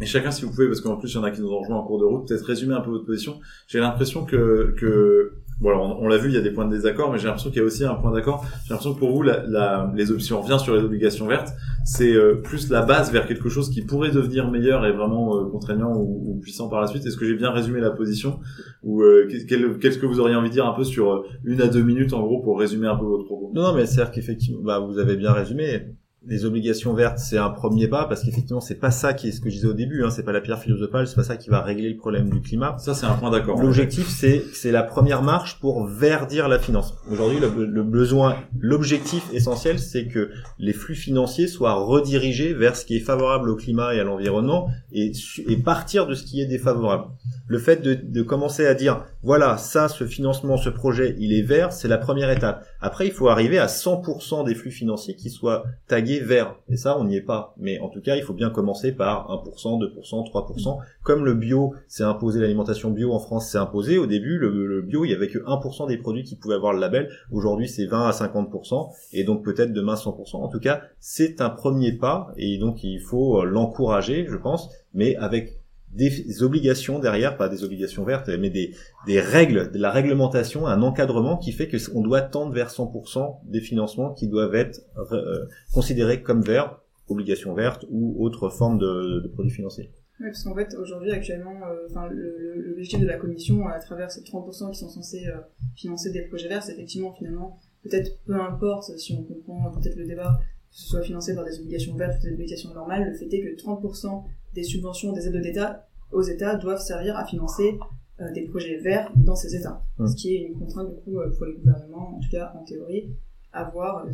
[0.00, 1.60] et chacun si vous pouvez, parce qu'en plus il y en a qui nous ont
[1.60, 3.40] rejoint en cours de route, peut-être résumer un peu votre position.
[3.66, 6.66] J'ai l'impression que, que bon, alors, on, on l'a vu, il y a des points
[6.66, 8.44] de désaccord, mais j'ai l'impression qu'il y a aussi un point d'accord.
[8.64, 11.52] J'ai l'impression que pour vous, la, la, les options, on revient sur les obligations vertes,
[11.84, 15.44] c'est euh, plus la base vers quelque chose qui pourrait devenir meilleur et vraiment euh,
[15.50, 17.06] contraignant ou, ou puissant par la suite.
[17.06, 18.40] Est-ce que j'ai bien résumé la position
[18.82, 21.68] ou euh, qu'est-ce que vous auriez envie de dire un peu sur euh, une à
[21.68, 23.52] deux minutes en gros pour résumer un peu votre propos?
[23.54, 25.94] Non, non, mais c'est-à-dire qu'effectivement, bah, vous avez bien résumé.
[26.24, 29.40] Les obligations vertes, c'est un premier pas parce qu'effectivement, c'est pas ça qui est ce
[29.40, 30.04] que je disais au début.
[30.04, 32.40] Hein, c'est pas la pierre philosophale, c'est pas ça qui va régler le problème du
[32.40, 32.76] climat.
[32.78, 33.60] Ça, c'est un point d'accord.
[33.60, 36.94] L'objectif, c'est c'est la première marche pour verdir la finance.
[37.10, 42.84] Aujourd'hui, le, le besoin, l'objectif essentiel, c'est que les flux financiers soient redirigés vers ce
[42.84, 45.10] qui est favorable au climat et à l'environnement et,
[45.48, 47.06] et partir de ce qui est défavorable.
[47.48, 51.42] Le fait de, de commencer à dire, voilà, ça, ce financement, ce projet, il est
[51.42, 52.64] vert, c'est la première étape.
[52.82, 56.56] Après, il faut arriver à 100% des flux financiers qui soient tagués vert.
[56.68, 57.54] Et ça, on n'y est pas.
[57.56, 60.78] Mais en tout cas, il faut bien commencer par 1%, 2%, 3%.
[61.04, 64.82] Comme le bio s'est imposé, l'alimentation bio en France s'est imposée, au début, le, le
[64.82, 67.08] bio, il y avait que 1% des produits qui pouvaient avoir le label.
[67.30, 68.90] Aujourd'hui, c'est 20 à 50%.
[69.12, 70.36] Et donc, peut-être demain, 100%.
[70.36, 72.32] En tout cas, c'est un premier pas.
[72.36, 75.61] Et donc, il faut euh, l'encourager, je pense, mais avec
[75.92, 78.74] des obligations derrière, pas des obligations vertes, mais des,
[79.20, 83.60] règles, de la réglementation, un encadrement qui fait que on doit tendre vers 100% des
[83.60, 84.80] financements qui doivent être
[85.12, 89.90] euh, considérés comme verts, obligations vertes ou autre forme de, produits financiers.
[90.20, 94.22] Oui, parce qu'en fait, aujourd'hui, actuellement, euh, enfin, l'objectif de la Commission, à travers ces
[94.22, 95.40] 30% qui sont censés euh,
[95.74, 100.06] financer des projets verts, c'est effectivement, finalement, peut-être peu importe si on comprend peut-être le
[100.06, 100.40] débat,
[100.70, 103.42] que ce soit financé par des obligations vertes ou des obligations normales, le fait est
[103.42, 104.24] que 30%
[104.54, 107.78] des subventions, des aides d'État aux États doivent servir à financer
[108.20, 109.82] euh, des projets verts dans ces États.
[109.98, 110.06] Mm.
[110.06, 112.64] Ce qui est une contrainte, du coup, euh, pour les gouvernements, en tout cas en
[112.64, 113.10] théorie,
[113.52, 114.10] à voir euh,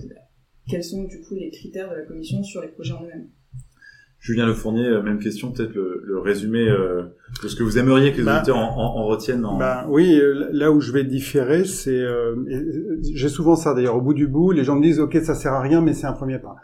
[0.69, 3.29] quels sont, du coup, les critères de la Commission sur les projets en eux-mêmes.
[4.21, 7.05] Julien Le Fournier, même question, peut-être le, le résumé euh,
[7.43, 9.45] de ce que vous aimeriez que les Bah, auditeurs en, en- en retiennent.
[9.45, 9.57] En...
[9.57, 10.21] Ben oui,
[10.51, 12.35] là où je vais différer, c'est euh,
[13.15, 15.53] j'ai souvent ça d'ailleurs au bout du bout, les gens me disent OK, ça sert
[15.53, 16.57] à rien mais c'est un premier pas.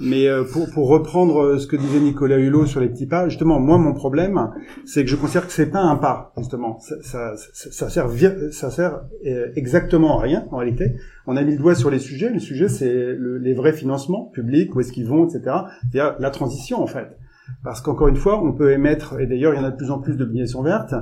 [0.00, 3.28] Mais euh, pour, pour reprendre euh, ce que disait Nicolas Hulot sur les petits pas,
[3.28, 4.50] justement, moi mon problème,
[4.84, 6.80] c'est que je considère que c'est pas un pas, justement.
[6.80, 8.08] Ça, ça, ça, sert
[8.50, 10.96] ça sert euh, exactement à rien en réalité.
[11.28, 12.28] On a mis le doigt sur les sujets.
[12.30, 15.40] Le sujet, c'est le- les vrais financements publics, où est-ce qu'ils vont, etc.
[15.92, 17.16] C'est-à-dire la transition en fait.
[17.62, 19.90] Parce qu'encore une fois, on peut émettre, et d'ailleurs il y en a de plus
[19.90, 20.94] en plus d'obligations vertes,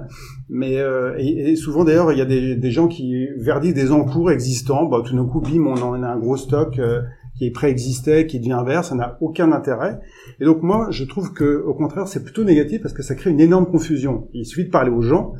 [0.49, 3.93] mais euh, et, et souvent d'ailleurs il y a des, des gens qui verdissent des
[3.93, 4.86] encours existants.
[4.86, 7.01] Bah, tout d'un coup, bim, on en a un gros stock euh,
[7.43, 9.99] qui préexistait, qui devient vert, ça n'a aucun intérêt.
[10.40, 13.30] Et donc moi, je trouve que au contraire, c'est plutôt négatif parce que ça crée
[13.30, 14.28] une énorme confusion.
[14.32, 15.34] Il suffit de parler aux gens.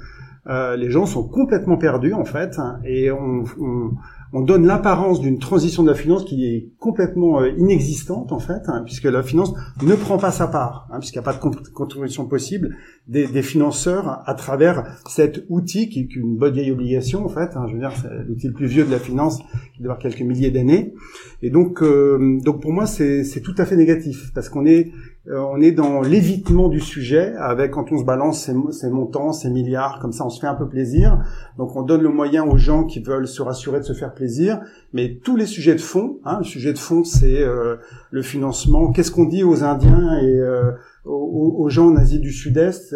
[0.49, 3.93] Euh, les gens sont complètement perdus en fait, et on, on,
[4.33, 8.63] on donne l'apparence d'une transition de la finance qui est complètement euh, inexistante en fait,
[8.67, 9.53] hein, puisque la finance
[9.83, 12.77] ne prend pas sa part, hein, puisqu'il n'y a pas de contribution possible
[13.09, 17.57] des, financeurs à travers cet outil qui est une bonne vieille obligation en fait.
[17.57, 19.39] Hein, je veux dire, c'est l'outil le plus vieux de la finance
[19.75, 20.95] qui doit avoir quelques milliers d'années.
[21.43, 24.93] Et donc, euh, donc pour moi, c'est tout à fait négatif parce qu'on est
[25.31, 30.01] on est dans l'évitement du sujet, avec quand on se balance ces, montants, ces milliards,
[30.01, 31.23] comme ça on se fait un peu plaisir.
[31.59, 34.61] Donc on donne le moyen aux gens qui veulent se rassurer de se faire plaisir.
[34.93, 37.77] Mais tous les sujets de fond, hein, le sujet de fond c'est euh,
[38.11, 38.91] le financement.
[38.91, 40.73] Qu'est-ce qu'on dit aux Indiens et euh,
[41.05, 42.95] aux, gens en Asie du Sud-Est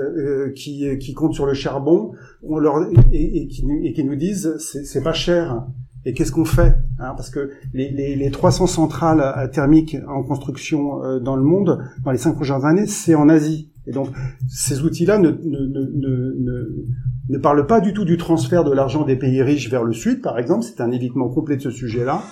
[0.54, 2.12] qui, qui comptent sur le charbon?
[2.42, 5.64] On leur, et, et qui nous disent c'est pas cher
[6.06, 10.22] et qu'est-ce qu'on fait hein Parce que les, les, les, 300 centrales euh, thermiques en
[10.22, 13.72] construction euh, dans le monde, dans les cinq prochaines années, c'est en Asie.
[13.88, 14.08] Et donc,
[14.48, 16.84] ces outils-là ne, ne, ne, ne,
[17.28, 20.22] ne parlent pas du tout du transfert de l'argent des pays riches vers le Sud,
[20.22, 20.64] par exemple.
[20.64, 22.22] C'est un évitement complet de ce sujet-là.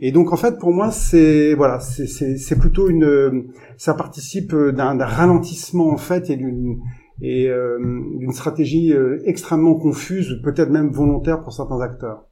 [0.00, 3.44] Et donc, en fait, pour moi, c'est voilà, c'est plutôt une,
[3.76, 6.80] ça participe d'un ralentissement en fait et d'une
[7.20, 7.78] et euh,
[8.18, 8.92] d'une stratégie
[9.24, 12.26] extrêmement confuse, peut-être même volontaire pour certains acteurs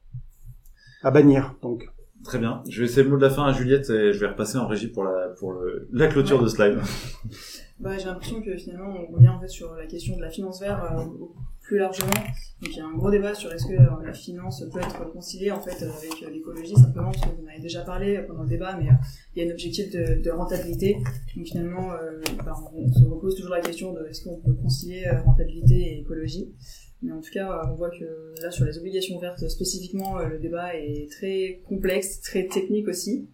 [1.03, 1.55] à bannir.
[1.61, 1.89] Donc.
[2.23, 2.61] Très bien.
[2.69, 4.67] Je vais essayer le mot de la fin à Juliette et je vais repasser en
[4.67, 6.81] régie pour la pour le, la clôture de ce live.
[7.81, 10.61] Bah, j'ai l'impression que finalement on revient en fait sur la question de la finance
[10.61, 11.03] verte euh,
[11.63, 12.11] plus largement.
[12.11, 15.11] Donc il y a un gros débat sur est-ce que euh, la finance peut être
[15.11, 18.49] conciliée en fait avec l'écologie simplement parce que vous en avez déjà parlé pendant le
[18.49, 18.93] débat, mais euh,
[19.35, 20.97] il y a un objectif de, de rentabilité.
[21.35, 21.87] Donc finalement,
[22.45, 26.53] bah, on se repose toujours la question de est-ce qu'on peut concilier rentabilité et écologie.
[27.03, 30.39] Mais en tout cas, on voit que là, sur les obligations vertes spécifiquement, euh, le
[30.39, 33.27] débat est très complexe, très technique aussi.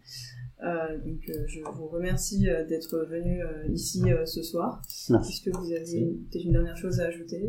[0.63, 4.81] Euh, donc, euh, je vous remercie euh, d'être venu ici ce soir.
[5.09, 5.33] Merci.
[5.33, 7.43] Est-ce que vous avez peut-être une dernière chose à ajouter?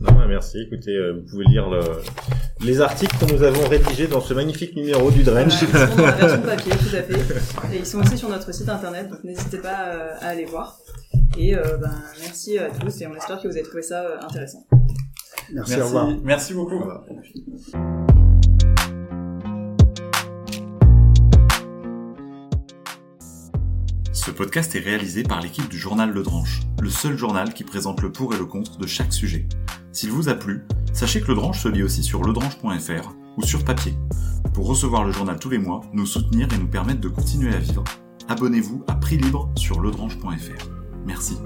[0.00, 0.58] Non, bah, merci.
[0.60, 1.80] Écoutez, vous pouvez lire le...
[2.64, 5.62] les articles que nous avons rédigés dans ce magnifique numéro du Drench.
[5.64, 7.74] Voilà, ils sont dans la version papier, tout à fait.
[7.74, 9.76] Et ils sont aussi sur notre site internet, donc n'hésitez pas
[10.20, 10.80] à aller voir.
[11.36, 14.66] Et ben, merci à tous et on espère que vous avez trouvé ça intéressant.
[15.52, 16.08] Merci, Merci, au revoir.
[16.22, 16.82] Merci beaucoup.
[24.12, 28.02] Ce podcast est réalisé par l'équipe du journal Le Dranche, le seul journal qui présente
[28.02, 29.46] le pour et le contre de chaque sujet.
[29.92, 33.64] S'il vous a plu, sachez que Le Dranche se lit aussi sur ledranche.fr ou sur
[33.64, 33.94] papier.
[34.52, 37.58] Pour recevoir le journal tous les mois, nous soutenir et nous permettre de continuer à
[37.58, 37.84] vivre,
[38.28, 40.68] abonnez-vous à prix libre sur ledranche.fr.
[41.06, 41.38] Merci.